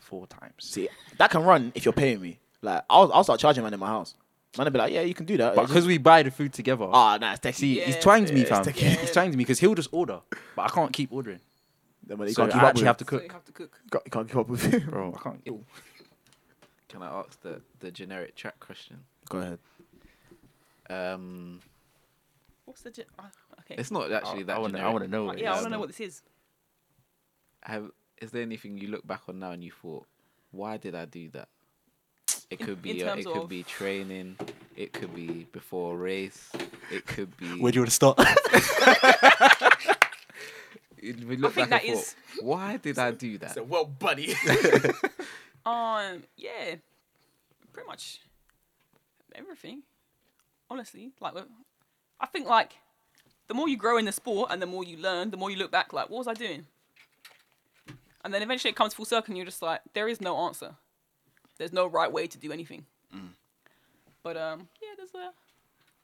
[0.01, 0.53] four times.
[0.59, 2.39] See, that can run if you're paying me.
[2.63, 4.15] Like, I'll, I'll start charging man in my house.
[4.57, 5.55] Man, will be like, yeah, you can do that.
[5.55, 7.75] But It's because we buy the food together, just- ah, nah, it's taxi.
[7.77, 8.01] see, he's Yeah.
[8.01, 8.69] twanged me, Yeah, fam.
[8.69, 10.21] it's He's twanged me because he'll just order,
[10.57, 11.41] but I can't keep ordering.
[12.07, 12.99] Then when you So can't keep I up actually with have it.
[12.99, 13.79] to So you cook, have to cook.
[13.93, 14.87] Can't- You can't keep up with it.
[14.91, 15.15] bro.
[15.15, 15.45] I can't.
[16.89, 19.05] Can I ask the, the generic track question?
[19.29, 19.59] Go ahead.
[20.89, 21.61] Um,
[22.65, 22.91] What's the?
[22.91, 23.25] Ge- uh,
[23.61, 23.75] okay.
[23.79, 25.29] it's not actually I, that I wanna, I wanna know.
[25.31, 26.23] Uh, yeah, I want to know what this is.
[27.63, 30.07] have is there anything you look back on now and you thought,
[30.51, 31.49] why did I do that?
[32.51, 34.37] It could be uh, it could of- be training,
[34.77, 36.51] it could be before a race,
[36.91, 37.47] it could be.
[37.61, 38.19] Where do you want to start?
[41.01, 43.55] If we look think back that and is- thought, why did I do that?
[43.55, 44.35] So, well, buddy.
[45.67, 46.77] Um, yeah,
[47.75, 48.21] pretty much
[49.35, 49.83] everything.
[50.71, 51.35] Honestly, like,
[52.19, 52.73] I think like
[53.49, 55.59] the more you grow in the sport and the more you learn, the more you
[55.59, 56.65] look back, like, what was I doing?
[58.25, 60.75] And then eventually it comes full circle, and you're just like, there is no answer.
[61.59, 62.87] There's no right way to do anything.
[64.23, 65.31] But um, yeah, there's a.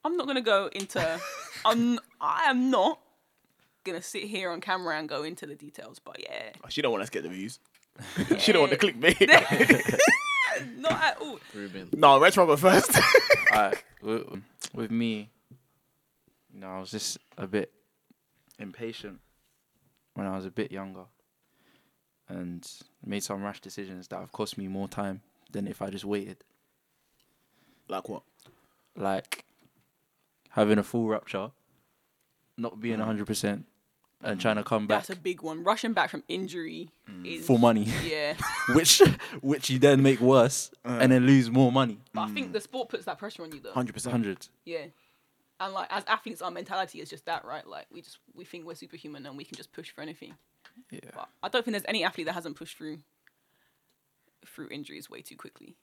[0.04, 1.20] I'm not gonna go into.
[1.64, 1.98] I'm.
[2.20, 2.98] I am not
[3.84, 5.98] gonna sit here on camera and go into the details.
[5.98, 7.58] But yeah, she don't want us to get the views.
[8.38, 9.98] she don't want to click clickbait.
[10.78, 11.38] not at all.
[11.54, 11.90] Reuben.
[11.92, 12.98] no, Rich go first.
[13.52, 14.22] Alright, with,
[14.72, 15.30] with me,
[16.52, 17.70] you know, I was just a bit
[18.58, 19.20] impatient
[20.14, 21.04] when I was a bit younger,
[22.28, 22.66] and
[23.04, 25.20] made some rash decisions that have cost me more time
[25.52, 26.38] than if I just waited.
[27.88, 28.22] like what?
[28.96, 29.44] Like
[30.50, 31.50] having a full rupture,
[32.56, 33.04] not being mm.
[33.04, 33.66] hundred percent,
[34.22, 34.66] and trying to mm.
[34.66, 35.64] come back That's a big one.
[35.64, 37.26] Rushing back from injury mm.
[37.26, 38.34] is for money, Yeah,
[38.74, 39.02] which
[39.40, 40.98] which you then make worse uh.
[41.00, 41.98] and then lose more money.
[42.12, 43.72] but I think the sport puts that pressure on you though.
[43.72, 44.12] Hundred percent.
[44.12, 44.46] Hundred.
[44.64, 44.86] Yeah,
[45.60, 47.66] and like as athletes, our mentality is just that, right?
[47.66, 50.34] Like we just we think we're superhuman and we can just push for anything.
[50.90, 51.00] Yeah.
[51.14, 52.98] But I don't think there's any athlete that hasn't pushed through
[54.46, 55.76] through injuries way too quickly.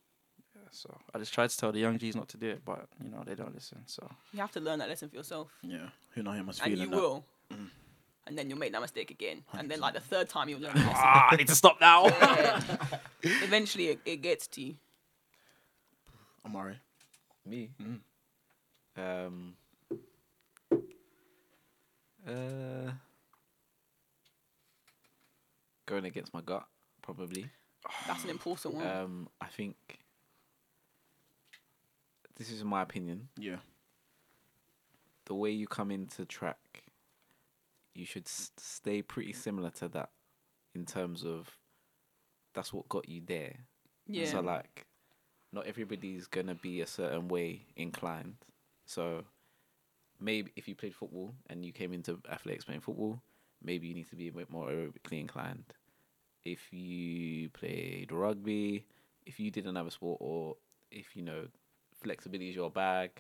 [0.56, 2.88] Yeah, So I just tried to tell the young G's not to do it, but
[3.04, 3.82] you know they don't listen.
[3.86, 5.90] So You have to learn that lesson for yourself, Yeah.
[6.12, 6.96] Who know him must and you that.
[6.96, 7.26] will.
[8.28, 10.74] And then you'll make that mistake again, and then like the third time you'll learn.
[10.76, 12.06] ah, I need to stop now.
[12.06, 12.62] Yeah.
[13.24, 14.76] Eventually, it, it gets to you.
[16.46, 16.76] Amari.
[17.46, 17.72] Me?
[17.82, 18.00] Mm.
[19.28, 19.56] Um.
[22.28, 22.92] Uh.
[25.92, 26.66] Going against my gut,
[27.02, 27.50] probably.
[28.08, 28.88] That's an important one.
[28.88, 29.76] Um, I think
[32.38, 33.28] this is my opinion.
[33.38, 33.58] Yeah.
[35.26, 36.84] The way you come into track,
[37.94, 40.12] you should s- stay pretty similar to that,
[40.74, 41.50] in terms of
[42.54, 43.58] that's what got you there.
[44.08, 44.28] yeah.
[44.32, 44.86] So like,
[45.52, 48.38] not everybody's gonna be a certain way inclined.
[48.86, 49.26] So
[50.22, 53.22] maybe if you played football and you came into athletics playing football,
[53.62, 55.66] maybe you need to be a bit more aerobically inclined.
[56.44, 58.86] If you played rugby,
[59.26, 60.58] if you didn't have a sport, or
[60.90, 61.48] if you know
[62.02, 63.12] flexibility is your bag,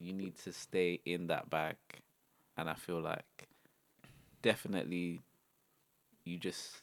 [0.00, 1.76] you need to stay in that bag.
[2.56, 3.48] And I feel like
[4.42, 5.20] definitely
[6.24, 6.82] you just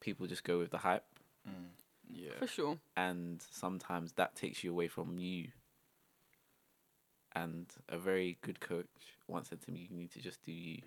[0.00, 1.04] people just go with the hype
[1.48, 1.66] mm,
[2.08, 2.38] yeah.
[2.38, 2.78] for sure.
[2.96, 5.48] and sometimes that takes you away from you.
[7.36, 8.86] And a very good coach
[9.26, 10.82] once said to me, "You need to just do you.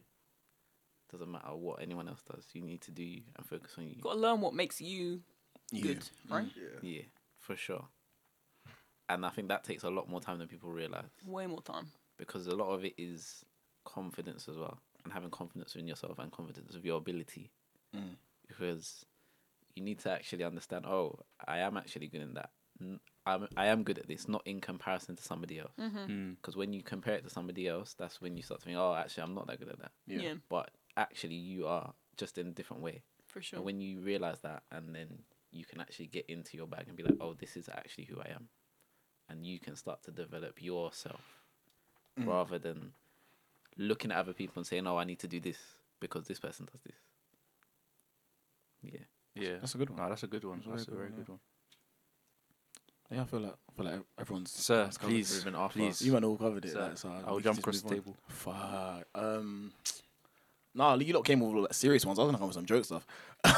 [1.12, 2.46] Doesn't matter what anyone else does.
[2.54, 4.82] You need to do you and focus on you." You've got to learn what makes
[4.82, 5.22] you
[5.72, 5.82] You.
[5.82, 6.48] good, right?
[6.82, 7.04] Yeah,
[7.40, 7.88] for sure.
[9.10, 11.88] And I think that takes a lot more time than people realize Way more time.
[12.18, 13.46] because a lot of it is
[13.86, 17.52] confidence as well, and having confidence in yourself and confidence of your ability.
[17.96, 18.16] Mm.
[18.48, 19.06] Because
[19.76, 20.86] you need to actually understand.
[20.86, 22.50] Oh, I am actually good in that.
[22.82, 25.72] N- I'm, I am good at this, not in comparison to somebody else.
[25.80, 26.36] Mm.
[26.36, 28.94] Because when you compare it to somebody else, that's when you start to think, oh,
[28.94, 29.92] actually, I'm not that good at that.
[30.06, 30.20] Yeah.
[30.20, 33.04] yeah But actually, you are just in a different way.
[33.26, 33.58] for sure.
[33.58, 35.20] And when you realize that, and then
[35.52, 38.20] you can actually get into your bag and be like, oh, this is actually who
[38.20, 38.50] I am.
[39.30, 41.22] And you can start to develop yourself
[42.20, 42.26] Mm.
[42.28, 42.94] rather than
[43.78, 45.58] looking at other people and saying, oh, I need to do this
[46.00, 46.96] because this person does this.
[48.82, 49.00] Yeah.
[49.36, 49.58] Yeah.
[49.60, 50.00] That's a good one.
[50.00, 50.64] No, that's a good one.
[50.66, 51.40] That's a very That's a good very one, good one.
[53.12, 55.54] Yeah, I feel like I feel like everyone's Sir, has covered please, it.
[55.56, 56.02] After please.
[56.02, 56.72] You man all covered it.
[56.72, 58.18] Sir, like, so I'll jump across the table.
[58.28, 59.04] Fuck.
[59.16, 59.72] Um.
[60.78, 62.20] Nah, you lot came with all like serious ones.
[62.20, 63.06] I was gonna come with some joke stuff.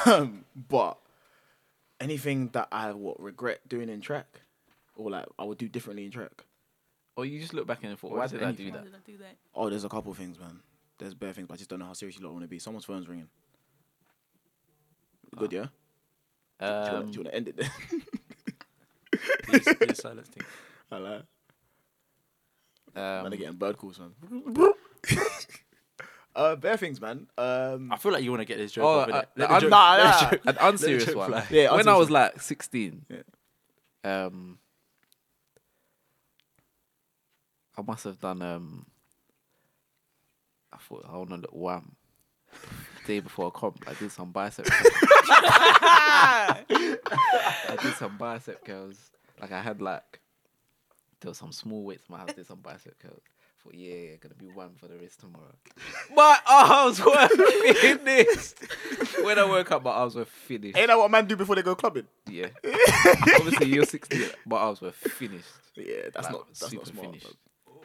[0.07, 0.97] Um, but
[1.99, 4.39] anything that I what regret doing in track,
[4.95, 6.45] or like I would do differently in track.
[7.17, 8.71] Or you just look back and thought, Or why did I do anything?
[8.73, 8.85] Why that?
[8.85, 9.35] did I do that?
[9.53, 10.61] Oh, there's a couple things, man.
[10.97, 12.57] There's bare things, but I just don't know how serious you lot want to be.
[12.59, 13.27] Someone's phone's ringing.
[15.35, 15.65] Good, yeah.
[16.61, 17.71] do, you wanna, Um, do you want to end it there?
[19.43, 20.43] Please, please silence thing.
[20.89, 21.13] I like.
[21.13, 21.23] um,
[22.95, 24.13] man, they're getting bird calls, man.
[26.35, 27.27] uh, bare things, man.
[27.37, 28.85] Um, I feel like you want to get this joke.
[28.85, 30.31] Oh, off, uh, Let the I'm- joke- Nah, nah.
[30.51, 31.31] an unserious joke one.
[31.31, 31.45] fly.
[31.49, 33.21] Yeah, when I was like 16, Yeah.
[34.25, 34.57] um,
[37.77, 38.41] I must have done.
[38.41, 38.85] Um,
[40.73, 41.95] I thought I want to look wham.
[43.05, 44.65] Day before a comp, I did some bicep.
[44.69, 46.63] I
[47.81, 49.11] did some bicep curls.
[49.41, 50.19] Like I had like
[51.21, 52.33] there was some small weights in my house.
[52.33, 53.21] Did some bicep curls.
[53.63, 55.53] Thought, yeah, gonna be one for the rest tomorrow.
[56.15, 57.27] my arms were
[57.73, 58.55] finished.
[59.23, 60.77] when I woke up, my arms were finished.
[60.77, 62.07] Ain't that what man do before they go clubbing?
[62.27, 62.47] Yeah.
[63.35, 64.27] Obviously, you're 60.
[64.45, 65.45] My arms were finished.
[65.75, 67.07] Yeah, that's Like, not that's not super smart.
[67.07, 67.27] finished.
[67.65, 67.75] bro.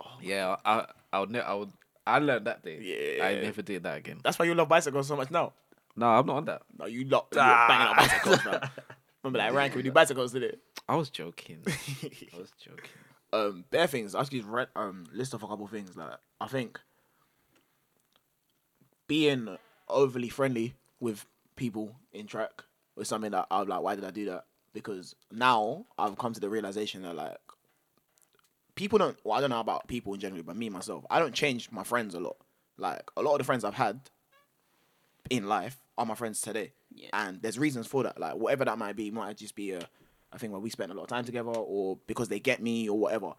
[0.00, 1.70] Oh, yeah, I, I would, ne- I would,
[2.06, 2.78] I learned that day.
[3.18, 3.24] Yeah.
[3.26, 4.20] I never did that again.
[4.22, 5.52] That's why you love bicycles so much now.
[5.96, 6.62] No, I'm not on that.
[6.78, 7.94] No, you love you're banging on ah.
[7.96, 8.70] bicycles, man.
[9.22, 10.58] Remember that rank we do bicycles, did it?
[10.88, 11.58] I was joking.
[11.66, 12.90] I was joking.
[13.32, 14.14] Um, bare things.
[14.14, 15.96] I actually read um list off a couple of things.
[15.96, 16.80] Like I think
[19.06, 19.56] being
[19.88, 21.26] overly friendly with
[21.56, 22.50] people in track
[22.96, 24.44] was something that I was like, why did I do that?
[24.72, 27.36] Because now I've come to the realization that like
[28.76, 29.16] people don't.
[29.24, 31.82] Well, I don't know about people in general, but me myself, I don't change my
[31.82, 32.36] friends a lot.
[32.78, 34.00] Like a lot of the friends I've had
[35.28, 37.10] in life are my friends today, Yeah.
[37.12, 38.18] and there's reasons for that.
[38.18, 39.80] Like whatever that might be, might just be a,
[40.32, 42.88] a thing where we spent a lot of time together, or because they get me,
[42.88, 43.34] or whatever.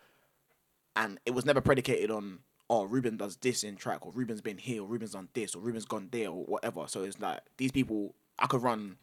[0.96, 2.40] And it was never predicated on
[2.72, 5.60] oh Reuben does this in track, or Reuben's been here, or Reuben's done this, or
[5.60, 6.86] Reuben's gone there, or whatever.
[6.88, 8.96] So it's like these people, I could run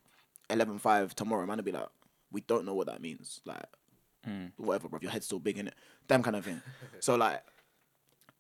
[0.49, 1.89] 11-5 tomorrow, man, and be like,
[2.33, 3.67] we don't know what that means, like
[4.27, 4.51] mm.
[4.57, 4.99] whatever, bro.
[5.03, 5.75] Your head's still big in it,
[6.09, 6.63] damn kind of thing.
[7.01, 7.43] so like,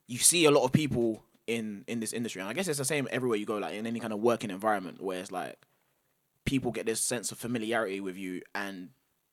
[0.07, 2.85] you see a lot of people in in this industry, and I guess it's the
[2.87, 5.59] same everywhere you go, like in any kind of working environment, where it's like
[6.47, 8.89] people get this sense of familiarity with you, and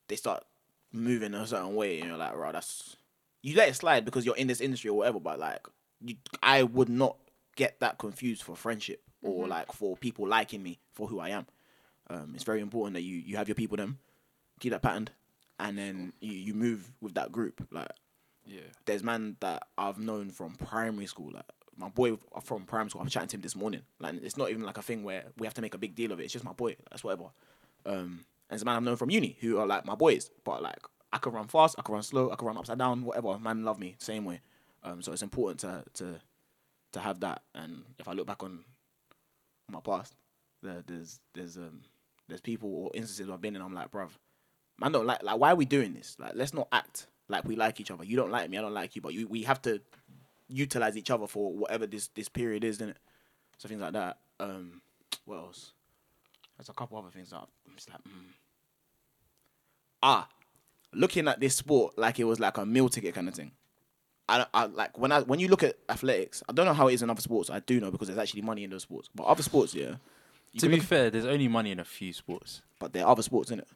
[0.07, 0.43] they start
[0.91, 2.97] moving a certain way, and you're like, right, that's
[3.41, 5.65] you let it slide because you're in this industry or whatever, but like,
[6.03, 7.17] you, I would not
[7.55, 11.45] get that confused for friendship or like for people liking me for who I am.
[12.09, 13.99] Um, it's very important that you you have your people them,
[14.59, 15.11] keep that patterned,
[15.59, 17.67] and then you, you move with that group.
[17.71, 17.89] Like
[18.45, 18.61] Yeah.
[18.85, 21.31] there's man that I've known from primary school.
[21.33, 21.45] Like
[21.75, 23.81] my boy from primary school, I'm chatting to him this morning.
[23.99, 26.11] Like it's not even like a thing where we have to make a big deal
[26.11, 26.23] of it.
[26.25, 26.75] It's just my boy.
[26.91, 27.29] That's whatever.
[27.85, 30.61] Um, and there's a man I've known from uni who are like my boys, but
[30.61, 30.79] like
[31.11, 33.39] I can run fast, I can run slow, I can run upside down, whatever.
[33.39, 34.41] Man love me same way.
[34.83, 36.19] Um, so it's important to to
[36.93, 37.41] to have that.
[37.55, 38.63] And if I look back on
[39.69, 40.15] my past,
[40.61, 41.81] there, there's there's um
[42.27, 43.61] there's people or instances I've been in.
[43.61, 44.09] I'm like, bruv,
[44.79, 46.15] man, don't like like why are we doing this?
[46.19, 48.03] Like, let's not act like we like each other.
[48.03, 49.81] You don't like me, I don't like you, but you, we have to
[50.47, 52.97] utilize each other for whatever this this period is, isn't it?
[53.57, 54.17] So things like that.
[54.39, 54.81] Um,
[55.25, 55.73] what else?
[56.57, 58.31] There's a couple other things that I'm just like, mm.
[60.01, 60.27] ah,
[60.93, 63.51] looking at this sport like it was like a meal ticket kind of thing.
[64.27, 66.41] I, I like when I when you look at athletics.
[66.49, 67.49] I don't know how it is in other sports.
[67.49, 69.09] I do know because there's actually money in those sports.
[69.13, 69.95] But other sports, yeah.
[70.59, 72.61] To be fair, there's only money in a few sports.
[72.79, 73.67] but there are other sports in it.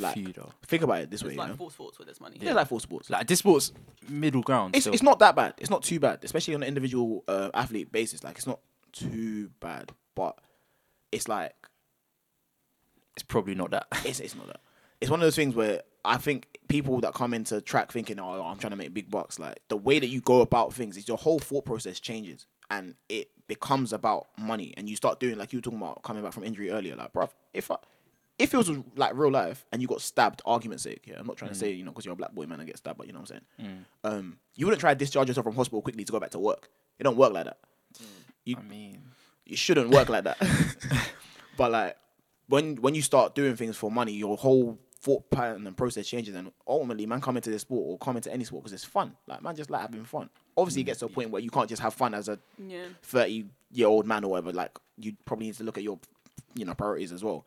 [0.00, 0.52] Like, few though.
[0.66, 1.30] think about it this way.
[1.30, 1.56] It's You like know?
[1.56, 2.36] four sports where there's money.
[2.38, 3.10] There's like four sports.
[3.10, 3.72] Like this sport's
[4.08, 4.76] middle ground.
[4.76, 5.54] It's, so it's not that bad.
[5.58, 8.22] It's not too bad, especially on an individual uh, athlete basis.
[8.22, 8.60] Like it's not
[8.92, 10.38] too bad, but
[11.10, 11.54] it's like
[13.18, 13.88] it's probably not that.
[14.04, 14.60] it's it's not that.
[15.00, 18.42] It's one of those things where I think people that come into track thinking, "Oh,
[18.42, 21.08] I'm trying to make big bucks," like the way that you go about things is
[21.08, 24.72] your whole thought process changes, and it becomes about money.
[24.76, 26.94] And you start doing like you were talking about coming back from injury earlier.
[26.94, 27.76] Like, bruv, if I,
[28.38, 31.36] if it was like real life and you got stabbed, argument's sake, yeah, I'm not
[31.36, 31.60] trying to mm.
[31.60, 33.18] say you know because you're a black boy man and get stabbed, but you know
[33.18, 33.84] what I'm saying.
[34.04, 34.10] Mm.
[34.10, 36.68] Um, you wouldn't try to discharge yourself from hospital quickly to go back to work.
[37.00, 37.58] It don't work like that.
[38.00, 38.06] Mm.
[38.44, 39.02] You I mean,
[39.44, 40.38] it shouldn't work like that.
[41.56, 41.96] but like
[42.48, 46.34] when when you start doing things for money, your whole thought pattern and process changes,
[46.34, 49.14] and ultimately, man, come into this sport or come into any sport because it's fun.
[49.26, 50.28] Like man, just like having fun.
[50.56, 52.86] Obviously, it gets to a point where you can't just have fun as a Yeah.
[53.02, 54.52] thirty year old man or whatever.
[54.52, 55.98] Like you probably need to look at your
[56.54, 57.44] you know priorities as well.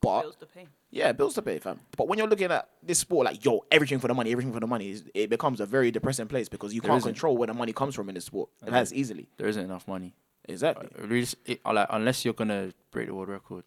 [0.00, 0.66] But Bills to pay.
[0.90, 1.80] yeah, bills to pay, fam.
[1.96, 4.60] But when you're looking at this sport, like yo, everything for the money, everything for
[4.60, 7.12] the money, it becomes a very depressing place because you There can't isn't.
[7.12, 8.50] control where the money comes from in this sport.
[8.62, 10.14] And that's easily there isn't enough money.
[10.46, 10.88] exactly.
[10.98, 13.64] Uh, it, like unless you're gonna break the world record,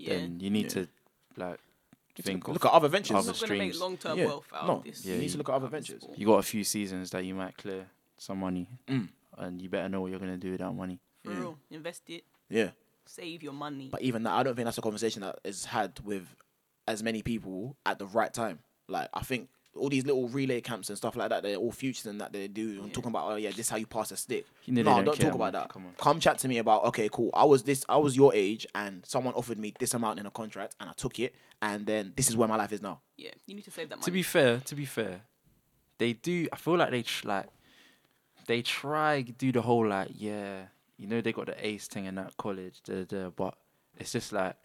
[0.00, 0.16] Yeah.
[0.16, 0.84] then you need Yeah.
[0.84, 0.88] to
[1.36, 1.60] like
[2.20, 3.16] think look of at other ventures.
[3.16, 3.80] other It's not make streams.
[3.80, 4.26] long term Yeah.
[4.26, 4.76] wealth out No.
[4.78, 5.04] of this.
[5.04, 6.18] Yeah, you need to look at other out of this ventures.
[6.18, 7.88] you got a few seasons that you might clear
[8.18, 9.08] some money, Mm.
[9.38, 10.98] and you better know what you're gonna do with that money.
[11.24, 11.38] For Yeah.
[11.38, 11.58] real.
[11.70, 12.24] Invest it.
[12.50, 12.72] Yeah.
[13.06, 13.88] Save your money.
[13.90, 16.34] But even that, I don't think that's a conversation that is had with
[16.86, 18.58] as many people at the right time.
[18.88, 22.06] Like, I think all these little relay camps and stuff like that, they're all futures
[22.06, 22.82] and that they do.
[22.82, 24.44] and talking about, oh, yeah, this is how you pass a stick.
[24.64, 25.68] You no, don't don't talk about that.
[25.68, 25.92] Come on.
[25.96, 27.30] Come chat to me about, okay, cool.
[27.34, 30.30] I was this, I was your age, and someone offered me this amount in a
[30.30, 33.00] contract, and I took it, and then this is where my life is now.
[33.16, 33.30] yeah.
[33.46, 34.04] You need to save that money.
[34.04, 35.20] To be fair, to be fair,
[35.98, 36.48] they do.
[36.52, 37.46] I feel like they tr- like
[38.46, 40.62] they try do the whole like yeah,
[40.96, 43.54] you know they got the ace thing in that college, the the but
[43.98, 44.56] it's just like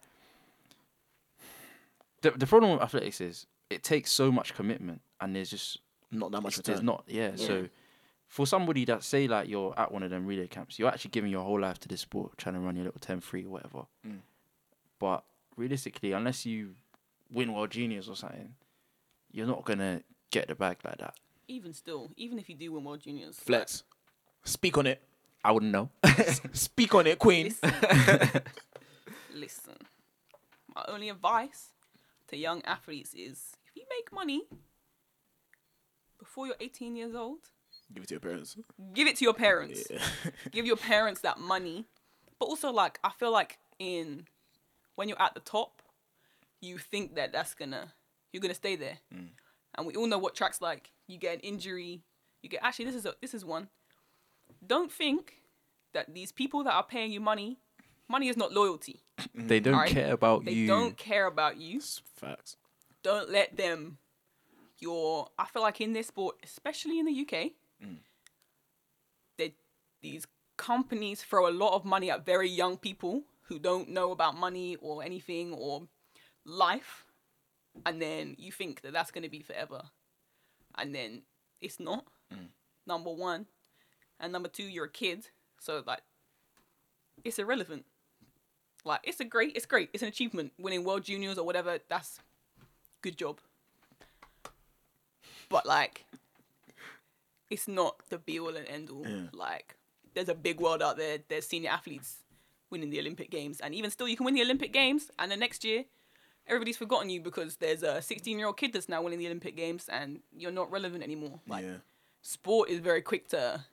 [2.22, 5.78] the the problem with athletics is it takes so much commitment and there's just
[6.10, 7.68] Not that much it's- there's not yeah, So
[8.28, 11.30] for somebody that say like you're at one of them relay camps, you're actually giving
[11.30, 13.82] your whole life to this sport, trying to run your little 10-3 or whatever.
[14.06, 14.18] Mm.
[14.98, 15.24] But
[15.56, 16.74] realistically, unless you
[17.30, 18.54] win World Juniors or something,
[19.30, 21.14] you're not gonna get the bag like that.
[21.48, 23.84] even still, even if you do win World Juniors, like, Flex.
[24.44, 25.00] Speak on it.
[25.44, 25.90] I wouldn't know.
[26.52, 27.46] Speak on it, Queen.
[27.46, 27.72] Listen.
[29.34, 29.74] Listen.
[30.74, 31.68] My only advice
[32.28, 34.42] to young athletes is if you make money
[36.18, 37.38] before you're 18 years old,
[37.92, 38.56] Give it to your parents.
[38.94, 39.84] give it to your parents.
[39.88, 39.98] Yeah.
[40.50, 41.86] Give your parents that money.
[42.38, 44.26] But also, like, I feel like in
[44.96, 45.82] when you're at the top,
[46.60, 47.92] you think that that's gonna
[48.32, 49.28] you're gonna stay there, mm.
[49.76, 50.90] and we all know what tracks like.
[51.06, 52.02] You get an injury.
[52.42, 53.68] You get actually this is a, this is one.
[54.66, 55.42] Don't think
[55.94, 57.58] that these people that are paying you money,
[58.08, 59.02] money is not loyalty.
[59.36, 59.48] Mm.
[59.48, 59.90] they don't Alright?
[59.90, 60.66] care about They you.
[60.66, 61.78] They don't care about you.
[61.78, 62.56] It's Facts.
[63.02, 63.98] Don't let them.
[64.78, 67.52] Your I feel like in this sport, especially in the UK,
[67.82, 67.96] mm.
[69.38, 69.54] they
[70.02, 70.26] these
[70.58, 74.76] companies throw a lot of money at very young people who don't know about money
[74.76, 75.88] or anything or
[76.44, 77.06] life,
[77.86, 79.82] and then you think that that's going to be forever,
[80.76, 81.22] and then
[81.60, 82.04] it's not.
[82.32, 82.48] Mm.
[82.86, 83.46] Number one,
[84.20, 85.28] and number two, you're a kid,
[85.58, 86.02] so like
[87.24, 87.86] it's irrelevant.
[88.86, 90.52] Like it's a great, it's great, it's an achievement.
[90.58, 92.20] Winning World Juniors or whatever, that's
[93.02, 93.40] good job.
[95.48, 96.06] But like,
[97.50, 99.06] it's not the be all and end all.
[99.06, 99.26] Yeah.
[99.32, 99.76] Like,
[100.14, 101.18] there's a big world out there.
[101.28, 102.18] There's senior athletes
[102.70, 105.36] winning the Olympic Games, and even still, you can win the Olympic Games, and the
[105.36, 105.84] next year,
[106.46, 109.56] everybody's forgotten you because there's a 16 year old kid that's now winning the Olympic
[109.56, 111.40] Games, and you're not relevant anymore.
[111.48, 111.76] Like, yeah.
[112.22, 113.64] sport is very quick to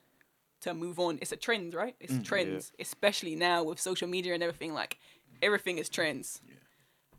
[0.64, 1.18] to move on.
[1.22, 1.94] It's a trend, right?
[2.00, 4.74] It's mm, trends, especially now with social media and everything.
[4.74, 4.98] Like
[5.40, 6.40] everything is trends,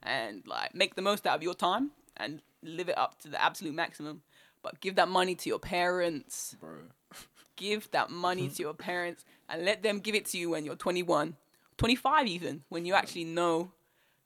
[0.03, 3.41] and like make the most out of your time and live it up to the
[3.41, 4.21] absolute maximum.
[4.61, 6.55] But give that money to your parents.
[6.59, 6.77] Bro.
[7.57, 10.75] Give that money to your parents and let them give it to you when you're
[10.75, 11.37] 21,
[11.77, 13.71] 25 even, when you actually know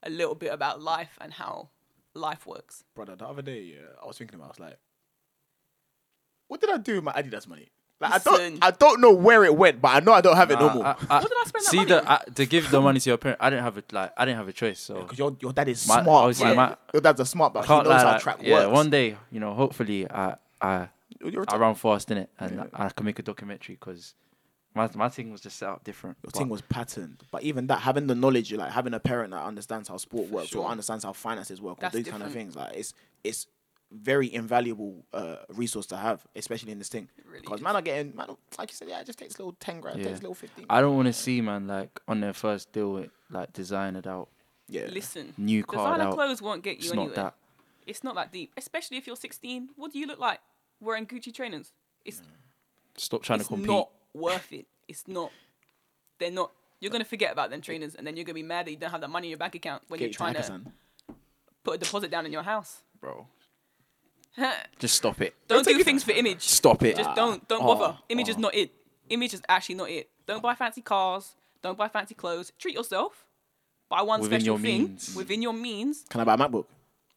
[0.01, 1.69] a little bit about life and how
[2.15, 2.85] life works.
[2.95, 4.79] Brother, the other day, yeah, I was thinking about, I was like,
[6.47, 7.69] what did I do with my Adidas money?
[8.01, 10.49] Like, I don't, I don't know where it went, but I know I don't have
[10.51, 10.85] it no more.
[10.85, 12.07] I- I- What did I spend that See money the on?
[12.27, 13.39] I, to give the money to your parents.
[13.43, 14.13] I didn't have a like.
[14.15, 14.79] I didn't have a choice.
[14.79, 16.07] So Because your, your dad is My- smart.
[16.23, 16.55] obviously man.
[16.55, 17.99] my- your dad's a smart, but I he can't knows lie.
[17.99, 18.71] how like, track yeah, works.
[18.73, 20.87] one day, you know, hopefully, I I
[21.19, 22.63] You're a I top- run fast in it, and Yeah.
[22.73, 24.13] I can make a documentary because
[24.75, 26.17] my my thing was just set up different.
[26.23, 29.31] Your But thing was patterned, but even that, having the knowledge, like having a parent
[29.31, 30.63] that understands how sport works sure.
[30.63, 32.53] or understands how finances work, That's or these kind of different.
[32.53, 32.93] things, like it's
[33.25, 33.47] it's
[33.91, 37.09] very invaluable uh, resource to have, especially in this thing.
[37.25, 37.63] really Because is.
[37.63, 38.27] man are getting, man,
[38.57, 40.09] like you said, yeah, it just takes a little ten grand, Yeah.
[40.09, 40.65] takes little fifteen.
[40.69, 44.29] I don't want to see man like on their first deal with like designered out,
[44.67, 46.15] yeah, Listen, new card designer out.
[46.15, 47.07] clothes won't get you It's anywhere.
[47.07, 47.35] not that.
[47.87, 49.69] It's not that deep, especially if you're 16.
[49.75, 50.39] What do you look like
[50.79, 51.71] wearing Gucci trainers?
[52.05, 52.21] It's
[52.97, 53.69] Stop trying it's to compete.
[53.69, 54.67] It's not worth it.
[54.87, 55.31] It's not.
[56.19, 56.51] They're not.
[56.79, 58.91] You're gonna forget about them trainers, and then you're gonna be mad that you don't
[58.91, 60.61] have that money in your bank account when Get you're trying to
[61.63, 62.83] put a deposit down in your house.
[63.01, 63.25] bro.
[64.79, 65.33] Just stop it.
[65.47, 66.41] don't take do it- things for image.
[66.41, 66.95] Stop it.
[66.97, 67.97] Just don't don't Oh, bother.
[68.09, 68.39] Image is oh.
[68.41, 68.71] not it.
[69.09, 70.09] Image is actually not it.
[70.27, 71.35] Don't buy fancy cars.
[71.61, 72.51] Don't buy fancy clothes.
[72.57, 73.25] Treat yourself.
[73.89, 75.15] Buy one Within special your thing means.
[75.15, 76.05] within your means.
[76.09, 76.65] Can I buy a MacBook?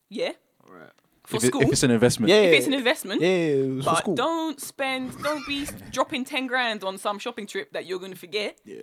[0.08, 0.32] Yeah,
[0.66, 0.88] Right.
[1.24, 1.60] for if, it- school.
[1.62, 2.30] if it's an investment.
[2.30, 3.20] Yeah, if it's an investment.
[3.20, 4.14] yeah, it was for But school.
[4.14, 8.18] don't spend, don't be dropping 10 grand on some shopping trip that you're going to
[8.18, 8.58] forget.
[8.64, 8.80] Yeah,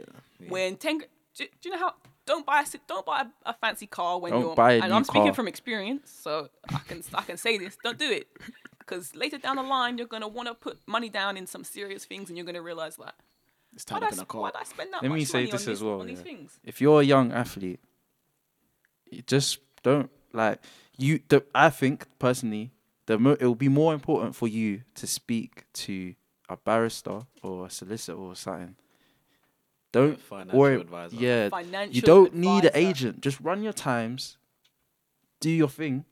[0.47, 1.03] When 10, gr-
[1.35, 1.93] do, do you know how,
[2.29, 4.89] don't buy a, don't buy a, a fancy car when Don't you're, buy a and
[4.91, 5.33] new I'm speaking car.
[5.33, 8.27] from experience, so I can, I can say this, don't do it.
[8.77, 11.63] Because later down the line, you're going to want to put money down in some
[11.63, 13.13] serious things and you're going to realize like,
[13.73, 14.61] it's why tied up did, in I, a sp- why car.
[14.61, 16.07] did I spend that Let much me say money this on as these, well, on
[16.07, 16.23] these yeah.
[16.23, 16.59] things?
[16.63, 17.79] if you're a young athlete,
[19.11, 20.59] you just don't like
[20.97, 21.21] you.
[21.29, 22.71] The, I think personally,
[23.07, 26.13] the mo- it will be more important for you to speak to
[26.47, 28.75] a barrister or a solicitor or something.
[29.91, 30.79] Don't Financial worry.
[30.81, 31.15] advisor.
[31.15, 33.21] Yeah, Financial you don't need an agent.
[33.21, 34.37] Just run your times,
[35.39, 36.05] do your thing.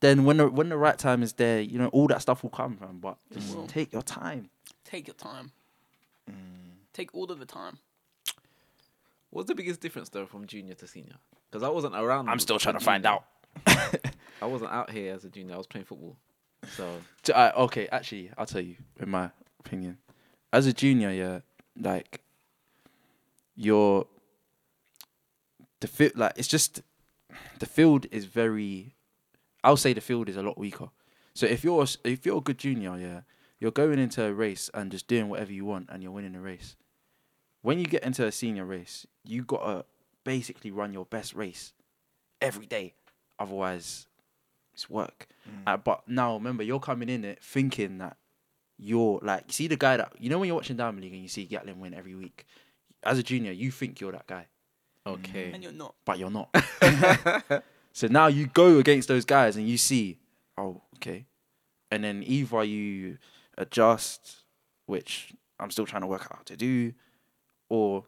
[0.00, 2.50] Then when the when the right time is there, you know all that stuff will
[2.50, 2.98] come from.
[2.98, 3.66] But just will.
[3.66, 4.50] take your time.
[4.84, 5.52] Take your time.
[6.30, 6.34] Mm.
[6.92, 7.78] Take all of the time.
[9.30, 11.14] What's the biggest difference though from junior to senior?
[11.50, 12.28] Because I wasn't around.
[12.28, 13.24] I'm still trying to find out.
[13.66, 15.54] I wasn't out here as a junior.
[15.54, 16.16] I was playing football.
[16.76, 16.90] So
[17.22, 19.30] J- I- okay, actually, I'll tell you, in my
[19.60, 19.98] opinion,
[20.52, 21.40] as a junior, yeah,
[21.80, 22.20] like
[23.54, 24.06] you're
[25.80, 26.82] the field, like it's just
[27.58, 28.94] the field is very.
[29.64, 30.88] I'll say the field is a lot weaker.
[31.34, 33.20] So if you're if you're a good junior, yeah,
[33.60, 36.40] you're going into a race and just doing whatever you want, and you're winning the
[36.40, 36.76] race.
[37.62, 39.84] When you get into a senior race, you gotta
[40.24, 41.72] basically run your best race
[42.40, 42.94] every day.
[43.38, 44.06] Otherwise,
[44.74, 45.28] it's work.
[45.66, 48.16] Uh, but now remember, you're coming in it thinking that
[48.78, 51.22] you're like, you see the guy that you know when you're watching Diamond League and
[51.22, 52.46] you see Gatlin win every week.
[53.04, 54.46] As a junior, you think you're that guy,
[55.06, 55.50] okay.
[55.52, 55.94] And you're not.
[56.04, 56.54] but you're not.
[57.92, 60.18] so now you go against those guys and you see,
[60.56, 61.26] oh, okay,
[61.90, 63.18] and then either you
[63.58, 64.44] adjust,
[64.86, 66.92] which I'm still trying to work out how to do,
[67.68, 68.04] or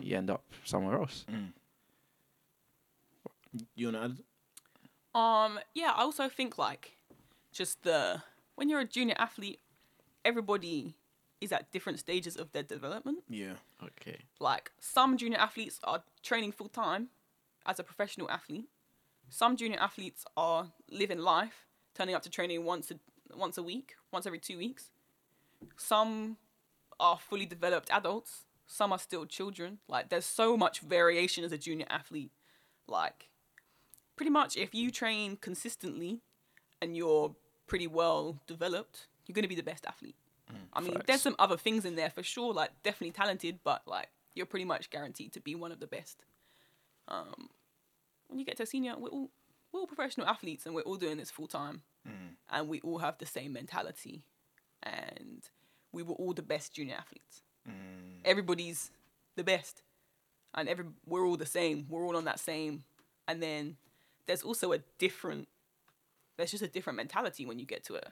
[0.00, 1.24] you end up somewhere else.
[3.74, 4.18] You wanna add?
[5.12, 6.96] Um, yeah, I also think like
[7.52, 8.22] just the
[8.54, 9.60] when you're a junior athlete,
[10.24, 10.94] everybody
[11.40, 13.18] is at different stages of their development.
[13.28, 13.54] Yeah.
[13.82, 14.18] Okay.
[14.38, 17.08] Like some junior athletes are training full time
[17.66, 18.68] as a professional athlete.
[19.28, 22.98] Some junior athletes are living life, turning up to training once a
[23.36, 24.90] once a week, once every two weeks.
[25.76, 26.36] Some
[26.98, 28.44] are fully developed adults.
[28.66, 29.78] Some are still children.
[29.88, 32.32] Like there's so much variation as a junior athlete.
[32.86, 33.28] Like
[34.16, 36.20] pretty much if you train consistently
[36.82, 37.34] and you're
[37.66, 40.16] pretty well developed, you're gonna be the best athlete.
[40.72, 44.08] I mean, there's some other things in there for sure, like definitely talented, but like
[44.34, 46.24] you're pretty much guaranteed to be one of the best.
[47.08, 47.48] Um,
[48.28, 49.30] when you get to senior, we're all
[49.72, 51.82] we're all professional athletes, and we're all doing this full time,
[52.50, 54.22] and we all have the same mentality,
[54.82, 55.42] and
[55.92, 57.42] we were all the best junior athletes.
[58.24, 58.90] Everybody's
[59.36, 59.82] the best,
[60.54, 61.86] and every we're all the same.
[61.88, 62.84] We're all on that same,
[63.26, 63.76] and then
[64.26, 65.48] there's also a different.
[66.36, 68.08] There's just a different mentality when you get to it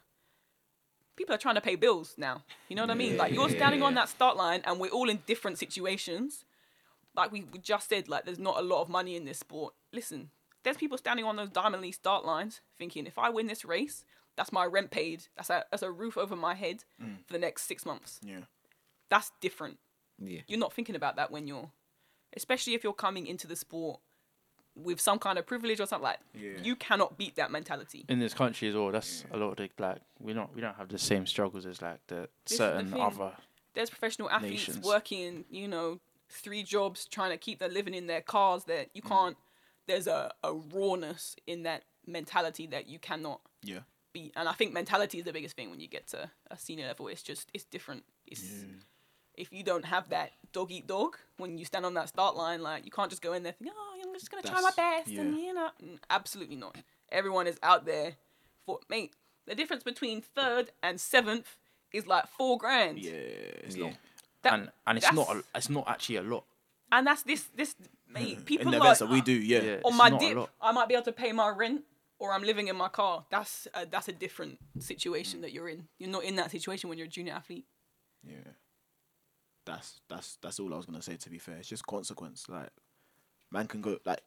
[1.19, 2.45] people are trying to pay bills now.
[2.69, 3.17] You know what I mean?
[3.17, 6.45] Like you're standing on that start line and we're all in different situations.
[7.15, 9.75] Like we, just said, like there's not a lot of money in this sport.
[9.93, 10.31] Listen,
[10.63, 14.05] there's people standing on those Diamond League start lines thinking if I win this race,
[14.37, 15.25] that's my rent paid.
[15.37, 17.17] That's a that's a roof over my head mm.
[17.27, 18.21] for the next six months.
[18.23, 18.43] Yeah.
[19.11, 19.79] That's different.
[20.21, 20.43] Yeah.
[20.47, 21.71] You're not thinking about that when you're,
[22.37, 24.01] especially if you're coming into the sport
[24.83, 26.21] with some kind of privilege or something like.
[26.35, 26.53] Yeah.
[26.63, 28.05] You cannot beat that mentality.
[28.09, 30.77] In this country as well, that's a lot of the like we don't we don't
[30.77, 33.01] have the same struggles as like the is the certain thing.
[33.01, 33.33] other.
[33.75, 34.85] there's professional athletes nations.
[34.85, 39.03] working, you know, three jobs trying to keep their living in their cars that you
[39.03, 39.09] mm.
[39.09, 39.37] can't
[39.87, 43.81] there's a, a rawness in that mentality that you cannot Yeah.
[44.13, 44.33] beat.
[44.37, 47.09] And I think mentality is the biggest thing when you get to a senior level.
[47.09, 48.05] It's just it's different.
[48.27, 48.65] It's
[49.35, 52.63] if you don't have that dog eat dog when you stand on that start line,
[52.63, 55.05] like you can't just go in there thinking, Oh, I'm just gonna try my That's-
[55.07, 55.47] best and yeah.
[55.47, 56.77] you know Mm, absolutely not.
[57.11, 58.15] Everyone is out there
[58.67, 59.15] for mate,
[59.47, 61.57] the difference between third and seventh
[61.93, 62.99] is like four grand.
[62.99, 63.13] Yeah.
[63.13, 63.85] It's Yeah.
[63.85, 63.99] long.
[64.43, 66.45] That- and and it's not a, it's not actually a lot.
[66.93, 67.75] and that's this this
[68.09, 68.45] mate.
[68.47, 69.61] People In the are events that we do, yeah.
[69.63, 69.73] Yeah.
[69.85, 70.37] on it's my not a dip.
[70.37, 70.51] lot.
[70.61, 71.85] I might be able to pay my rent,
[72.19, 73.25] or I'm living in my car.
[73.31, 75.89] That's a, that's a different situation that you're in.
[75.99, 77.67] You're not in that situation when you're a junior athlete.
[78.25, 78.37] Yeah.
[79.69, 81.17] That's that's that's all I was gonna say.
[81.17, 82.47] To be fair, it's just consequence.
[82.49, 82.71] Like,
[83.53, 84.23] man can go like,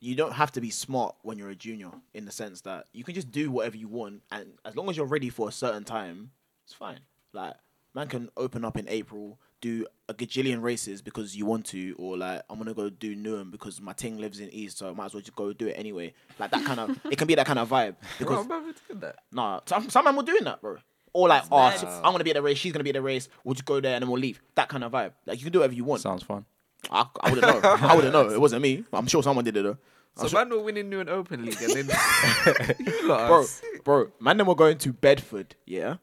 [0.00, 3.02] you don't have to be smart when you're a junior in the sense that you
[3.02, 5.82] can just do whatever you want, and as long as you're ready for a certain
[5.82, 6.30] time,
[6.64, 7.00] it's fine.
[7.32, 7.54] Like,
[7.96, 12.16] man can open up in April, do a gajillion races because you want to, or
[12.16, 15.06] like I'm gonna go do Newham because my ting lives in East, so I might
[15.06, 16.14] as well just go do it anyway.
[16.38, 19.00] Like that kind of, it can be that kind of vibe because Bro, brother did
[19.00, 19.16] that.
[19.32, 20.76] Nah, some some man were doing that, bro.
[21.16, 23.00] Or like, oh, so I'm gonna be at the race, she's gonna be at the
[23.00, 23.28] race.
[23.42, 24.38] We'll just go there and then we'll leave.
[24.54, 25.12] That kind of vibe.
[25.24, 26.02] Like you can do whatever you want.
[26.02, 26.44] Sounds fun.
[26.90, 27.70] I, I wouldn't know.
[27.70, 28.28] I wouldn't know.
[28.28, 28.84] It wasn't me.
[28.92, 29.78] I'm sure someone did it though.
[30.16, 31.86] So man were winning new and open league, and then
[32.78, 33.84] you lot are Bro, sick.
[33.84, 35.54] bro, man, then we're going to Bedford.
[35.66, 35.96] Yeah,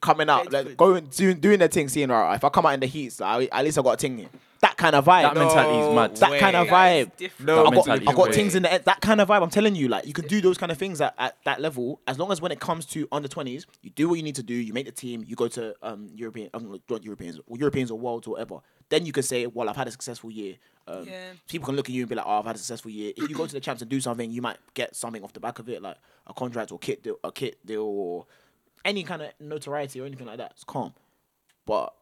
[0.00, 0.76] coming out, like Bedford.
[0.76, 2.36] going doing doing their thing, seeing alright.
[2.36, 4.18] If I come out in the heat, so I, at least I got a ting
[4.18, 4.28] here.
[4.64, 5.22] That kind of vibe.
[5.22, 6.16] That mentality is mad.
[6.16, 7.04] that kind of way.
[7.04, 7.44] That is vibe.
[7.44, 8.84] No I got, I got things in the end.
[8.86, 9.42] That kind of vibe.
[9.42, 12.00] I'm telling you, like you can do those kind of things at, at that level.
[12.06, 14.42] As long as when it comes to under 20s, you do what you need to
[14.42, 14.54] do.
[14.54, 15.22] You make the team.
[15.26, 18.60] You go to um European, um, not Europeans, or Europeans or worlds or whatever.
[18.88, 20.54] Then you can say, well, I've had a successful year.
[20.86, 21.32] Um, Yeah.
[21.48, 23.12] People can look at you and be like, oh, I've had a successful year.
[23.16, 25.40] If you go to the champs and do something, you might get something off the
[25.40, 25.96] back of it, like
[26.26, 28.26] a contract or kit deal, a kit deal or
[28.84, 30.52] any kind of notoriety or anything like that.
[30.52, 30.92] It's calm.
[31.66, 31.94] But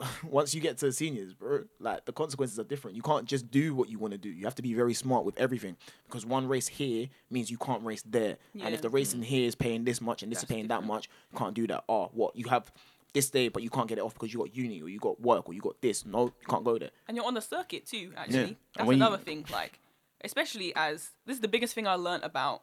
[0.24, 2.96] once you get to seniors, bro, like the consequences are different.
[2.96, 4.28] You can't just do what you want to do.
[4.28, 5.76] You have to be very smart with everything
[6.06, 8.36] because one race here means you can't race there.
[8.60, 10.68] And if the race in here is paying this much and this is That's paying
[10.68, 11.84] that much, you can't do that.
[11.88, 12.70] Oh, what you have
[13.12, 15.20] this day, but you can't get it off because you got uni or you got
[15.20, 16.04] work or you got this.
[16.04, 16.90] No, you can't go there.
[17.08, 18.12] and you're on the circuit too.
[18.16, 19.44] Actually, And that's when you- another thing.
[19.50, 19.80] Like,
[20.22, 22.62] especially as this is the biggest thing I learned about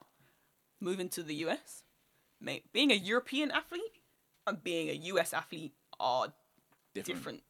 [0.80, 1.84] moving to the US.
[2.40, 4.00] Mate, being a European athlete
[4.46, 6.34] and being a US athlete are
[7.04, 7.44] different.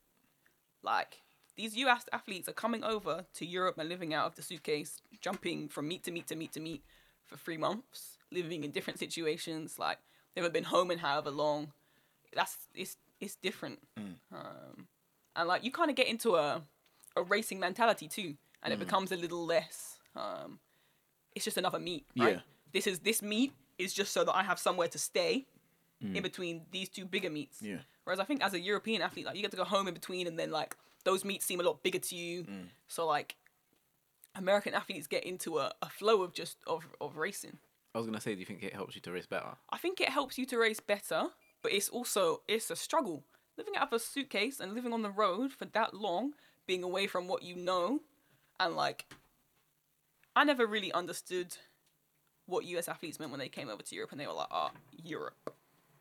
[0.83, 1.21] Like
[1.55, 5.69] these US athletes are coming over to Europe and living out of the suitcase, jumping
[5.69, 6.83] from meet to meet to meet to meet
[7.25, 9.79] for three months, living in different situations.
[9.79, 9.99] Like
[10.33, 11.71] they haven't been home in however long.
[12.33, 13.79] That's it's it's different.
[14.31, 14.87] Um,
[15.35, 16.61] and like you kind of get into a
[17.15, 19.99] a racing mentality too, and it becomes a little less.
[20.15, 20.59] Um,
[21.33, 22.35] it's just another meet, right?
[22.35, 22.39] Yeah.
[22.73, 25.45] This is this meet is just so that I have somewhere to stay
[26.01, 27.61] in between these two bigger meets.
[27.61, 27.77] Yeah.
[28.05, 30.27] Whereas I think as a European athlete, like you get to go home in between,
[30.27, 32.45] and then like those meets seem a lot bigger to you.
[32.87, 33.35] So like
[34.35, 37.57] American athletes get into a, a flow of just of, of racing.
[37.93, 39.55] I was gonna say, do you think it helps you to race better?
[39.69, 41.27] I think it helps you to race better,
[41.61, 43.23] but it's also it's a struggle.
[43.57, 46.33] Living out of a suitcase and living on the road for that long,
[46.67, 48.01] being away from what you know,
[48.59, 49.05] and like
[50.35, 51.55] I never really understood
[52.45, 54.71] what US athletes meant when they came over to Europe and they were like, ah,
[55.03, 55.54] Europe.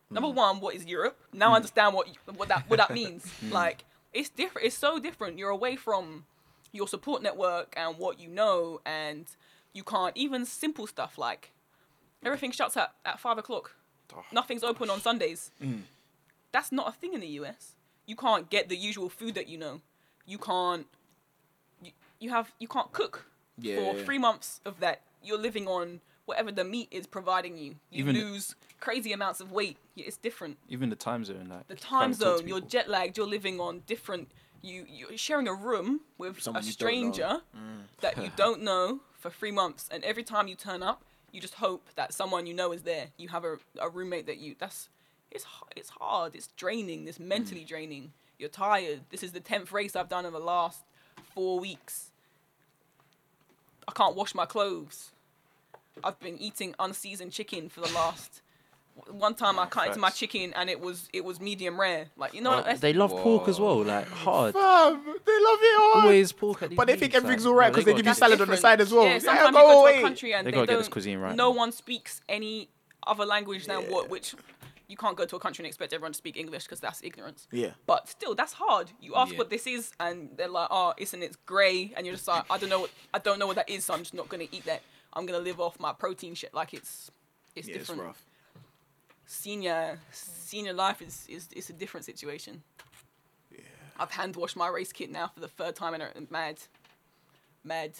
[0.09, 0.35] Number mm.
[0.35, 1.17] one, what is Europe?
[1.33, 1.55] Now I mm.
[1.57, 3.25] understand what what that what that means.
[3.43, 3.51] Mm.
[3.51, 4.67] like it's different.
[4.67, 5.37] It's so different.
[5.37, 6.25] You're away from
[6.71, 9.25] your support network and what you know, and
[9.73, 11.51] you can't even simple stuff like
[12.23, 13.75] everything shuts at at five o'clock.
[14.15, 14.23] Oh.
[14.31, 15.51] Nothing's open on Sundays.
[16.51, 17.75] That's not a thing in the US.
[18.05, 19.81] You can't get the usual food that you know.
[20.25, 20.87] You can't.
[21.83, 23.25] You, you have you can't cook
[23.57, 24.03] Yeah, for yeah.
[24.03, 25.01] three months of that.
[25.23, 27.75] You're living on whatever the meat is providing you.
[27.89, 29.77] You Even- lose crazy amounts of weight.
[29.95, 32.89] It's different Even the time zone, like the time can't talk to zone, you're jet
[32.89, 34.29] lagged, you're living on different.
[34.61, 37.83] You you're sharing a room with Someone a you don't stranger mm.
[38.01, 41.55] that you don't know for three months, and every time you turn up, you just
[41.55, 43.07] hope that someone you know is there.
[43.17, 44.55] You have a, a roommate that you.
[44.57, 44.89] That's
[45.31, 45.45] it's
[45.75, 46.35] it's hard.
[46.35, 47.07] It's draining.
[47.07, 47.67] It's mentally mm.
[47.67, 48.13] draining.
[48.37, 49.01] You're tired.
[49.09, 50.83] This is the tenth race I've done in the last
[51.33, 52.11] four weeks.
[53.87, 55.11] I can't wash my clothes.
[56.03, 58.41] I've been eating unseasoned chicken for the last.
[59.09, 62.07] One time I cut into my chicken and it was it was medium rare.
[62.15, 64.53] Like you know, that's- they love pork as well, like hard.
[64.53, 66.05] Fam, they love it hard.
[66.05, 68.03] Always pork at these But they think meets, everything's like, alright because they give you
[68.03, 69.03] get- salad on the side as well.
[69.05, 70.79] Yeah, Yeah, sometimes go you go to a country and They they, gotta get don't.
[70.81, 71.57] this cuisine right, no man.
[71.57, 72.69] one speaks any
[73.05, 74.33] other language than what which
[74.87, 77.47] you can't go to a country and expect everyone to speak English because that's ignorance.
[77.51, 77.71] Yeah.
[77.87, 78.91] But still, that's hard.
[79.01, 79.39] You ask Yeah.
[79.39, 82.59] what this is, and they're like, "Oh, isn't it grey?" And you're just like, "I
[82.59, 84.63] don't know what I don't know what that is, so I'm just not gonna eat
[84.65, 84.83] that.
[85.15, 87.11] I'm gonna live off my protein shit." Like it's
[87.55, 88.07] it's Yeah, it's different.
[88.07, 88.25] rough.
[89.27, 92.61] Senior senior life is is is a different situation.
[93.51, 93.59] Yeah.
[93.99, 96.59] I've hand washed my race kit now for the third time, and I'm mad,
[97.63, 97.93] mad.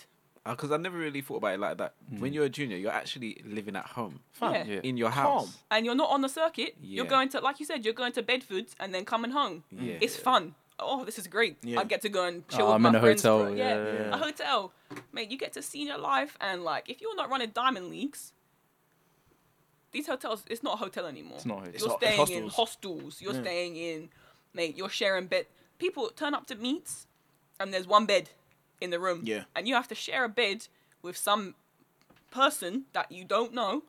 [0.45, 1.95] Uh, because I never really thought about it like that.
[2.09, 2.19] Hmm.
[2.19, 4.63] When you're a junior, you're actually living at home Fam, Yeah.
[4.75, 4.79] Yeah.
[4.83, 5.47] in your Calm.
[5.47, 5.57] house.
[5.71, 6.75] and you're not on the circuit.
[6.79, 6.97] Yeah.
[6.97, 9.63] You're going to, like you said, you're going to Bedford and then coming home.
[9.71, 9.97] Yeah.
[10.01, 10.53] It's fun.
[10.77, 11.57] Oh, this is great.
[11.63, 11.79] Yeah.
[11.79, 13.21] I get to go and oh, chill Oh, with I'm my in a friends.
[13.23, 14.13] hotel, for- yeah, yeah, yeah.
[14.15, 14.73] a hotel.
[15.13, 18.33] Mate, you get to senior life and like if you're not running diamond leagues,
[19.91, 21.37] these hotels, it's not a hotel anymore.
[21.37, 21.73] It's not a hotel.
[21.73, 23.21] It's You're not- it's staying in hostels.
[23.21, 24.09] You're staying in,
[24.53, 24.77] mate.
[24.77, 25.45] You're sharing bed.
[25.79, 27.07] People turn up to meets,
[27.59, 28.29] and there's one bed
[28.81, 29.21] in the room.
[29.23, 29.43] Yeah.
[29.55, 30.67] And you have to share a bed
[31.01, 31.55] with some
[32.31, 33.83] person that you don't know,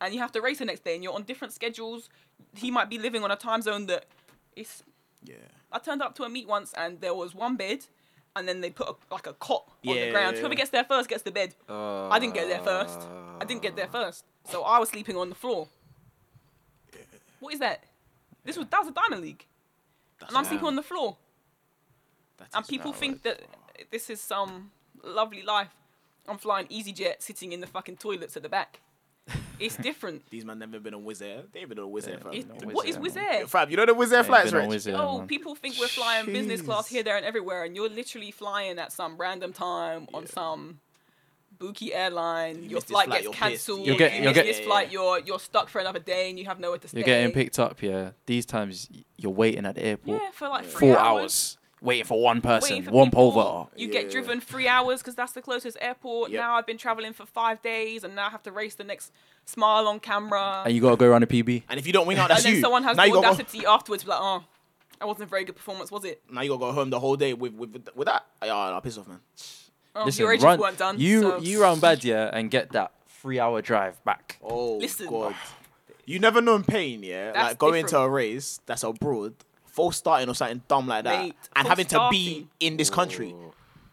[0.00, 2.08] and you have to race the next day, and you're on different schedules.
[2.54, 4.06] He might be living on a time zone that
[4.56, 4.82] is.
[5.22, 5.36] Yeah.
[5.72, 7.86] I turned up to a meet once, and there was one bed,
[8.34, 10.36] and then they put a, like a cot on Yeah, the ground.
[10.36, 11.54] yeah, Whoever gets there first gets the bed.
[11.68, 13.00] I didn't get there first.
[13.40, 15.68] I didn't get there first, so I was sleeping on the floor.
[17.40, 17.84] What is that?
[18.44, 19.44] This was that was a diamond league,
[20.26, 21.16] and I'm sleeping on the floor.
[22.38, 23.40] That And is people think that
[23.90, 24.70] this is some
[25.02, 25.70] lovely life.
[26.28, 28.80] I'm flying EasyJet, sitting in the fucking toilets at the back.
[29.58, 30.28] It's different.
[30.30, 31.42] These man never been on Wizz Air.
[31.52, 32.18] They ain't been on Wizz Air, Yeah.
[32.20, 32.32] fam.
[32.34, 33.34] It- no what Wizz is Air, Wizz man.
[33.40, 33.46] Air?
[33.46, 34.80] Fam, you know the Wizz Air Ain't flights, been on Rich?
[34.82, 35.26] Wizz Air, Oh, man.
[35.28, 36.90] people think we're flying business class Jeez.
[36.90, 40.80] here, there, and everywhere, and you're literally flying at some random time on some
[41.58, 42.56] bookie airline.
[42.56, 43.42] You your missed this flight flight, gets you're pissed.
[43.66, 43.86] cancelled.
[43.86, 44.86] You'll get- you you'll miss get- this Yeah, flight.
[44.88, 44.92] yeah.
[44.92, 46.98] You're you're stuck for another day, and you have nowhere to stay.
[46.98, 48.10] You're getting picked up, yeah.
[48.26, 50.20] These times y- you're waiting at the airport.
[50.22, 51.22] Yeah, for like three Four hours.
[51.22, 51.58] hours.
[51.86, 53.32] Waiting for one person, for one people.
[53.32, 53.68] pulver.
[53.76, 53.92] You Yeah.
[54.02, 56.30] get driven three hours because that's the closest airport.
[56.30, 56.40] Yep.
[56.40, 59.12] Now I've been traveling for five days, and now I have to race the next
[59.44, 60.62] smile on camera.
[60.66, 61.62] And you gotta go around the PB.
[61.68, 63.26] And if you don't wing out, and that's then someone has now the you gotta
[63.28, 64.44] go, audacity afterwards to be like, oh,
[64.98, 66.20] that wasn't a very good performance, was it?
[66.30, 68.24] now you gotta go home the whole day with with with that.
[68.42, 69.20] Ah, yeah, I'll piss off, man.
[69.94, 70.98] Oh, Listen, your agents run, weren't done.
[70.98, 74.38] you so- you run bad, yeah, and get that three hour drive back.
[74.42, 75.06] Oh Listen.
[75.08, 75.34] God,
[76.04, 77.32] you never known pain, yeah.
[77.32, 79.34] That's like going to a race that's abroad,
[79.76, 82.90] false starting or something dumb like that, Mate, and false having to be in this
[82.90, 83.34] country.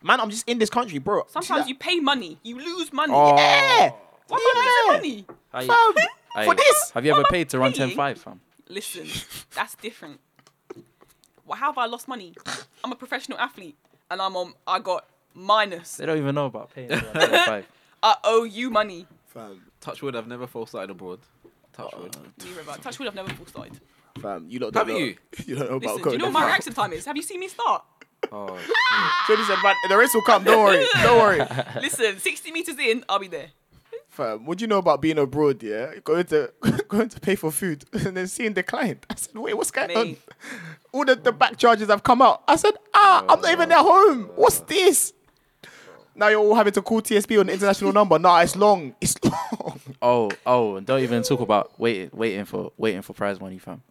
[0.02, 1.24] Man, I'm just in this country, bro.
[1.30, 3.14] Sometimes you pay money, you lose money.
[3.16, 3.36] Oh.
[3.38, 3.92] yeah,
[4.28, 4.64] What yeah.
[4.64, 4.98] yeah.
[4.98, 5.26] money?
[5.54, 5.94] Hey, Fam,
[6.36, 6.92] hey, for this.
[6.92, 7.90] Have you ever paid to run paying?
[7.90, 8.42] 10 5, fam?
[8.70, 9.08] Listen,
[9.56, 10.20] that's different.
[11.46, 12.34] Well, how have I lost money?
[12.84, 13.76] I'm a professional athlete,
[14.10, 14.54] and I'm on.
[14.66, 15.98] I got minus.
[15.98, 17.66] They don't even know about paying to run 10 5.
[18.04, 19.06] I owe you money.
[19.28, 21.20] Fam, Touch wood, I've never false started abroad.
[21.74, 22.16] Touch wood.
[22.44, 22.78] Neither have I.
[22.78, 23.80] Touch wood, I've never full started.
[24.20, 24.98] Fam, you lot don't know.
[24.98, 25.16] you?
[25.46, 27.06] You don't know about Listen, do you know what my reaction time is?
[27.06, 27.84] Have you seen me start?
[28.32, 28.48] Oh,
[29.28, 30.44] Jodie said, man, the race will come.
[30.44, 30.86] Don't worry.
[31.02, 31.46] Don't worry.
[31.82, 33.48] Listen, 60 meters in, I'll be there.
[34.10, 35.62] Fam, what do you know about being abroad?
[35.64, 36.54] Yeah, going to
[36.88, 39.06] going to pay for food and then seeing the client.
[39.10, 40.06] I said, wait, what's going on?
[40.06, 40.22] Mate.
[40.92, 42.44] All the, the back charges have come out.
[42.48, 44.30] I said, ah, I'm not even at home.
[44.36, 45.14] What's this?
[46.16, 48.20] Now you're all having to call TSB on the international number.
[48.20, 48.94] Nah, it's long.
[49.02, 49.80] It's long.
[50.00, 53.82] Oh, oh, and don't even talk about waiting, waiting for, waiting for prize money, fam.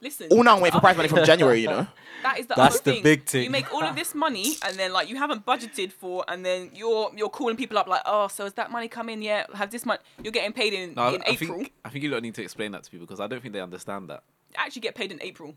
[0.00, 0.28] Listen.
[0.30, 1.60] All now I'm waiting for the prize money from January.
[1.60, 1.86] You know.
[2.24, 3.02] That is the That's other the thing.
[3.04, 3.44] big thing.
[3.44, 6.70] You make all of this money and then like you haven't budgeted for, and then
[6.74, 9.48] you're you're calling people up like, oh, so has that money come in yet?
[9.54, 10.00] Have this money?
[10.20, 11.58] You're getting paid in No, in I April.
[11.58, 13.54] think I think you don't need to explain that to people because I don't think
[13.54, 14.24] they understand that.
[14.58, 15.54] I actually get paid in April.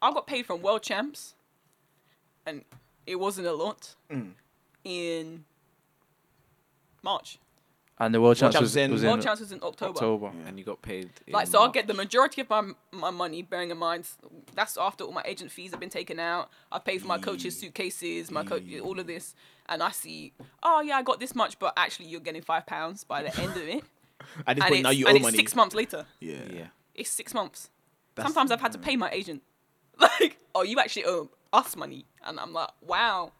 [0.00, 1.34] I got paid from World Champs,
[2.46, 2.64] and
[3.04, 3.96] it wasn't a lot.
[4.08, 4.34] Mm.
[4.84, 5.44] In
[7.02, 7.38] March,
[7.98, 9.92] And the world champs Champs was, in- was World in Champs was in October.
[9.92, 10.32] October.
[10.34, 10.48] Yeah.
[10.48, 11.10] And you got paid.
[11.26, 13.42] In Like, so I'll get the majority of my my money.
[13.42, 14.08] Bearing in mind,
[14.54, 16.50] that's after all my agent fees have been taken out.
[16.72, 19.34] I've paid for my coach's suitcases, my coach, all of this,
[19.68, 20.32] and I see,
[20.62, 23.52] oh yeah, I got this much, but actually you're getting five pounds by the end
[23.52, 23.84] of it,
[24.46, 25.36] At this and point now you and owe it's money.
[25.36, 26.06] six months later.
[26.18, 26.36] Yeah.
[26.52, 26.66] Yeah.
[26.94, 27.70] It's six months.
[28.14, 29.42] That's- Sometimes I've had to pay my agent,
[29.98, 33.32] like, oh, you actually owe us money, and I'm like, wow,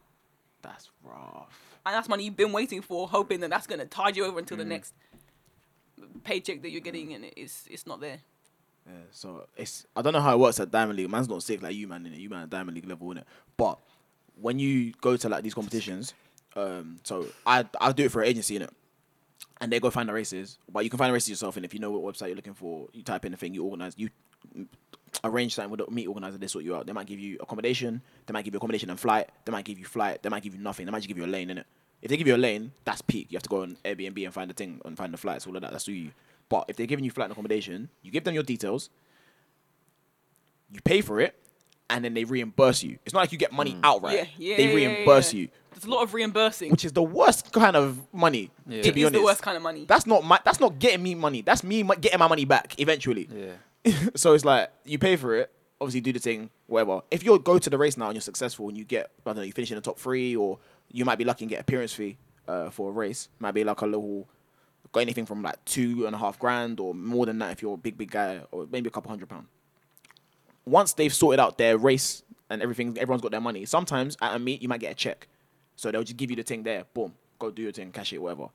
[0.63, 1.72] That's rough.
[1.85, 4.57] And that's money you've been waiting for, hoping that that's gonna tide you over until
[4.57, 4.61] Mm.
[4.61, 4.95] the next
[6.25, 8.19] paycheck that you're getting, and it's it's not there.
[8.87, 11.11] Yeah, so it's I don't know how it works at Diamond League.
[11.11, 12.05] Man's not sick like you, man.
[12.05, 12.19] Innit?
[12.19, 13.25] You man at Diamond League level, innit?
[13.57, 13.79] But
[14.41, 16.15] when you go to like these competitions,
[16.57, 18.71] um, so I I do it for an agency, in it,
[19.61, 21.57] And they go find the races, but you can find the races yourself.
[21.57, 23.63] And if you know what website you're looking for, you type in the thing, you
[23.65, 24.11] organize, you
[25.25, 26.39] arrange something with the meet organizer.
[26.39, 26.87] They sort you out.
[26.87, 28.03] They might give you accommodation.
[28.27, 29.31] They might give you accommodation and flight.
[29.45, 30.23] They might give you flight.
[30.23, 30.87] They might give you nothing.
[30.87, 31.65] They might just give you a lane, innit?
[32.01, 33.29] If they give you a lane, that's peak.
[33.31, 35.55] You have to go on Airbnb and find the thing and find the flights, all
[35.55, 35.71] of that.
[35.71, 36.11] That's to you.
[36.49, 38.91] But if they're giving you flight and accommodation, you give them your details
[40.73, 41.35] you pay for it,
[41.91, 42.99] and then they reimburse you.
[43.05, 43.81] It's not like you get money mm.
[43.85, 44.17] outright.
[44.17, 45.41] Yeah, yeah, they yeah, yeah, reimburse yeah.
[45.43, 46.71] you, There's a lot of reimbursing.
[46.71, 48.51] which is the worst kind of money.
[48.67, 48.83] Yeah.
[48.83, 49.85] To It be is honest, the worst kind of money.
[49.87, 50.41] that's not my.
[50.45, 51.43] That's not getting me money.
[51.43, 53.29] That's me getting my money back eventually.
[53.33, 53.53] Yeah.
[54.15, 55.51] so it's like you pay for it.
[55.81, 57.01] Obviously, do the thing, whatever.
[57.11, 59.37] If you go to the race now and you're successful and you get, I don't
[59.37, 60.59] know, you finish in the top three, or
[60.93, 63.29] you might be lucky and get appearance fee uh, for a race.
[63.41, 64.29] Might be like a little,
[64.93, 67.75] got anything from like two and a half grand or more than that if you're
[67.75, 69.47] a big, big guy, or maybe a couple hundred pound.
[70.65, 73.65] Once they've sorted out their race and everything, everyone's got their money.
[73.65, 75.27] Sometimes at a meet you might get a check,
[75.75, 76.85] so they'll just give you the thing there.
[76.95, 78.49] Boom, go do your thing, cash it, whatever.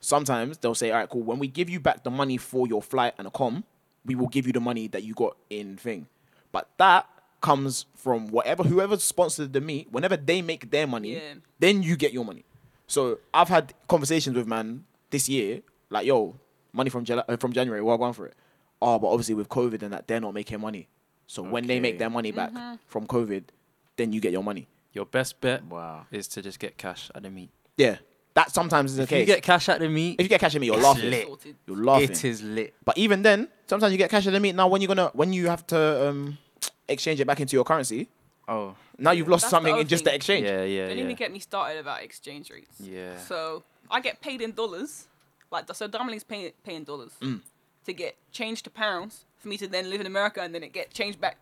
[0.00, 1.22] Sometimes they'll say, all right, cool.
[1.22, 3.64] When we give you back the money for your flight and a com,
[4.04, 6.06] we will give you the money that you got in thing.
[6.50, 7.08] But that
[7.40, 9.90] comes from whatever whoever sponsored the meet.
[9.92, 11.34] Whenever they make their money, Yeah.
[11.58, 12.44] then you get your money.
[12.86, 16.36] So I've had conversations with man this year, like, yo,
[16.72, 18.34] money from Jala- uh, from January, well, going for it.
[18.80, 20.88] Oh, but obviously with COVID and that, they're not making money.
[21.26, 22.52] So when they make their money back
[22.86, 23.44] from COVID,
[23.96, 24.68] then you get your money.
[24.92, 26.06] Your best bet Wow.
[26.10, 27.50] is to just get cash at the meet.
[27.76, 27.98] Yeah,
[28.34, 29.20] that sometimes is the If case.
[29.20, 31.10] you get cash at the meet, if you get cash at me, you're It's laughing.
[31.10, 31.26] lit.
[31.26, 31.56] Sorted.
[31.66, 32.10] You're laughing.
[32.10, 32.74] it is lit.
[32.84, 34.54] But even then, sometimes you get cash at the meet.
[34.54, 36.38] Now, when you're gonna, when you have to um,
[36.88, 38.08] exchange it back into your currency,
[38.48, 40.10] Oh, now you've lost That's the something other in just thing.
[40.12, 40.46] the exchange.
[40.46, 41.04] yeah, yeah, Don't yeah.
[41.04, 42.74] even get me started about exchange rates.
[42.80, 43.16] Yeah.
[43.18, 45.06] So I get paid in dollars,
[45.52, 45.86] like so.
[45.86, 47.40] Diamond League's paying paying dollars Mm.
[47.86, 50.72] to get changed to pounds for me to then live in America and then it
[50.72, 51.36] get changed back.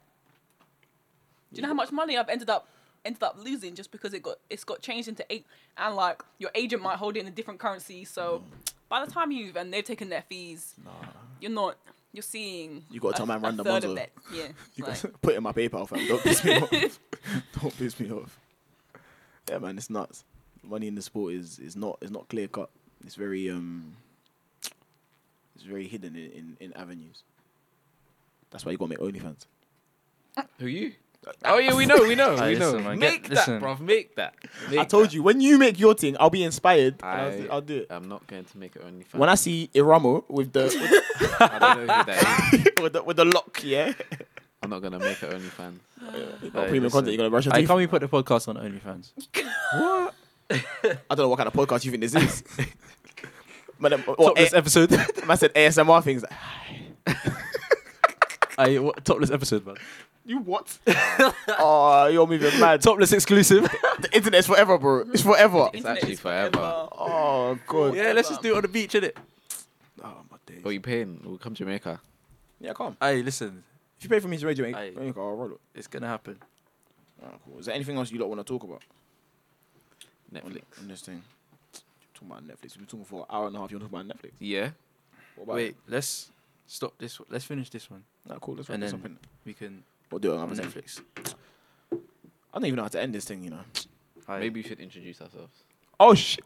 [1.52, 2.68] Do you know how much money I've ended up
[3.04, 5.46] ended up losing just because it got it's got changed into eight
[5.76, 8.04] and like your agent might hold it in a different currency.
[8.04, 8.72] So Mm.
[8.88, 10.74] by the time you've and they've taken their fees,
[11.40, 11.76] you're not
[12.12, 12.84] you're seeing.
[12.90, 14.10] You gotta a- tell man random third ones, of that.
[14.32, 14.48] Yeah.
[14.74, 16.06] You like- got put it in my PayPal, fam.
[16.08, 16.70] Don't piss me off.
[17.60, 18.38] Don't piss me off.
[19.48, 20.24] Yeah, man, it's nuts.
[20.62, 22.68] Money in the sport is is not is not clear cut.
[23.06, 23.96] It's very um,
[25.54, 27.22] it's very hidden in, in, in avenues.
[28.50, 29.46] That's why you gotta make OnlyFans.
[30.58, 30.92] Who you?
[31.44, 32.72] Oh yeah, we know, we know, we know.
[32.72, 33.60] listen, man, get- make that, listen.
[33.60, 33.80] bruv.
[33.80, 34.34] Make that.
[34.68, 35.14] I Make told that.
[35.14, 36.94] you when you make your thing, I'll be inspired.
[37.02, 37.86] and I, I'll, I'll do it.
[37.90, 39.04] I'm not going to make it only.
[39.12, 40.64] When I see Iramo with the
[41.40, 42.64] I don't know who that is.
[42.82, 43.92] with the with the lock, yeah,
[44.62, 45.78] I'm not gonna make it OnlyFans.
[46.42, 46.90] you got premium listen.
[46.90, 47.06] content.
[47.12, 47.68] You're gonna brush your Hey, teeth.
[47.68, 49.10] can we put the podcast on OnlyFans?
[49.74, 50.14] What?
[50.50, 52.42] I don't know what kind of podcast you think this is.
[53.78, 54.92] but um, or Topless A- episode.
[55.28, 56.24] I said ASMR things.
[58.58, 59.76] Aye, what, topless episode, man.
[60.30, 60.78] You what?
[61.58, 62.80] oh, you're moving mad.
[62.82, 63.64] Topless exclusive.
[64.00, 65.00] The internet's forever, bro.
[65.12, 65.32] It's mm.
[65.32, 65.70] forever.
[65.74, 66.88] It's actually forever.
[66.92, 67.96] Oh god.
[67.96, 69.16] yeah, let's just do it on the beach, innit?
[70.02, 70.62] Oh my days.
[70.64, 71.20] What are you paying?
[71.24, 72.00] We'll come to Jamaica.
[72.60, 72.96] Yeah, come.
[73.00, 73.64] Hey, listen,
[73.98, 74.92] If you pay for me to radio, Aye.
[74.94, 75.60] Jamaica, I'll roll it.
[75.74, 76.38] it's gonna happen.
[77.20, 77.58] Alright, cool.
[77.58, 78.82] Is there anything else you lot want to talk about
[80.32, 80.62] Netflix.
[80.80, 81.22] on this thing?
[82.14, 82.78] Talking about Netflix.
[82.78, 83.70] We've been talking for an hour and a half.
[83.72, 84.30] You want to talk about Netflix?
[84.38, 84.70] Yeah.
[85.34, 86.30] What about Wait, let's
[86.68, 87.18] stop this.
[87.18, 87.26] one.
[87.30, 88.04] Let's finish this one.
[88.24, 88.54] Nah, cool.
[88.54, 89.26] Let's and wrap this then- up.
[89.44, 91.00] We can We'll do it on on another Netflix.
[91.92, 91.96] I
[92.54, 93.44] don't even know how to end this thing.
[93.44, 93.60] You know.
[94.28, 94.40] Aye.
[94.40, 95.64] Maybe we should introduce ourselves.
[95.98, 96.44] Oh shit!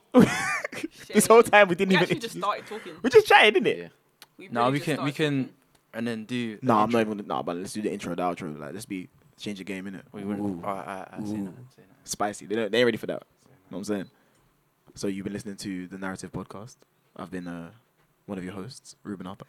[1.12, 2.02] this whole time we didn't We even.
[2.04, 2.92] actually just started talking.
[3.02, 3.78] We just chatted, didn't it?
[3.78, 3.88] Yeah.
[4.36, 5.54] We No, really we can we can talking.
[5.94, 6.58] and then do.
[6.62, 7.14] No, an I'm not intro.
[7.14, 7.26] even.
[7.26, 8.58] Nah, but let's do the intro, the outro.
[8.58, 9.08] Like, let's be
[9.38, 10.02] change the game, innit?
[10.12, 10.62] We wouldn't.
[10.64, 11.44] Ooh, I, I, I say Ooh.
[11.44, 11.52] that.
[11.76, 12.08] Say that.
[12.08, 12.46] spicy.
[12.46, 13.22] They don't, they ain't ready for that.
[13.46, 14.10] You know what I'm saying?
[14.96, 16.76] So you've been listening to the Narrative Podcast.
[17.16, 17.70] I've been uh,
[18.26, 19.46] one of your hosts, Reuben Arthur.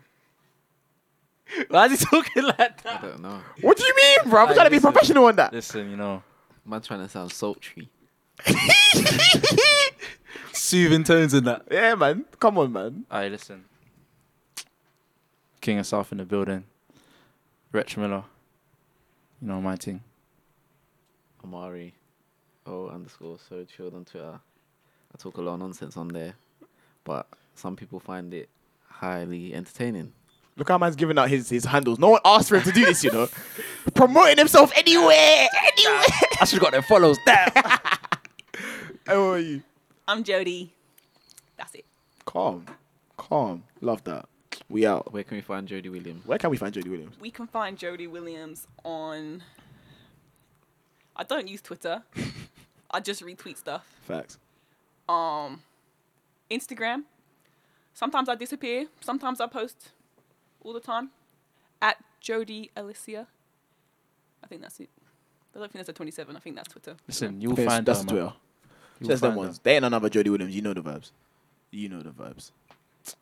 [1.70, 3.02] Why is he talking like I that?
[3.02, 3.40] don't know.
[3.62, 4.42] What do you mean, bro?
[4.42, 4.92] I'm Hey, trying to be listen.
[4.92, 5.54] professional on that.
[5.54, 6.24] Listen, you know,
[6.66, 7.90] Man trying to sound sultry.
[10.52, 11.64] soothing tones in that.
[11.72, 12.26] yeah, man.
[12.40, 13.06] Come on, man.
[13.12, 13.66] Alright, listen.
[15.62, 16.64] King of South in the building.
[17.72, 18.24] Rich Miller.
[19.42, 20.02] You know my thing.
[21.44, 21.94] Amari.
[22.66, 24.40] Oh underscore so chilled on Twitter.
[25.14, 26.34] I talk a lot of nonsense on there.
[27.04, 28.50] But some people find it
[28.88, 30.14] highly entertaining.
[30.58, 32.00] Look how man's giving out his, his handles.
[32.00, 33.28] No one asked for him to do this, you know.
[33.94, 36.04] Promoting himself anywhere, anywhere.
[36.40, 37.50] I should have got their follows down.
[39.06, 39.62] How are you?
[40.08, 40.70] I'm Jodie.
[41.58, 41.86] That's it.
[42.26, 42.66] Calm,
[43.18, 43.64] calm.
[43.82, 44.28] Love that.
[44.70, 45.12] We out.
[45.12, 46.26] Where can we find Jodie Williams?
[46.26, 47.16] Where can we find Jodie Williams?
[47.20, 49.44] We can find Jodie Williams on.
[51.16, 52.02] I don't use Twitter.
[52.92, 53.86] I just retweet stuff.
[54.04, 54.38] Facts.
[55.10, 55.62] Um,
[56.50, 57.04] Instagram.
[57.94, 58.88] Sometimes I disappear.
[59.02, 59.90] Sometimes I post.
[60.66, 61.12] All the time.
[61.82, 63.28] At Jodie Alicia.
[64.44, 64.90] I think that's it.
[65.56, 66.36] I don't think that's a 27.
[66.36, 66.96] I think that's Twitter.
[67.08, 68.16] Listen, you'll That's- find that's her, man.
[68.16, 68.34] Twitter.
[69.00, 69.46] You'll Just them find her.
[69.48, 69.60] ones.
[69.60, 70.56] They ain't another Jodie Williams.
[70.56, 71.12] You know the vibes.
[71.72, 72.52] You know the vibes.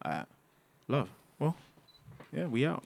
[0.03, 0.25] Alright.
[0.87, 1.09] Love.
[1.39, 1.55] Well,
[2.31, 2.83] yeah, we out.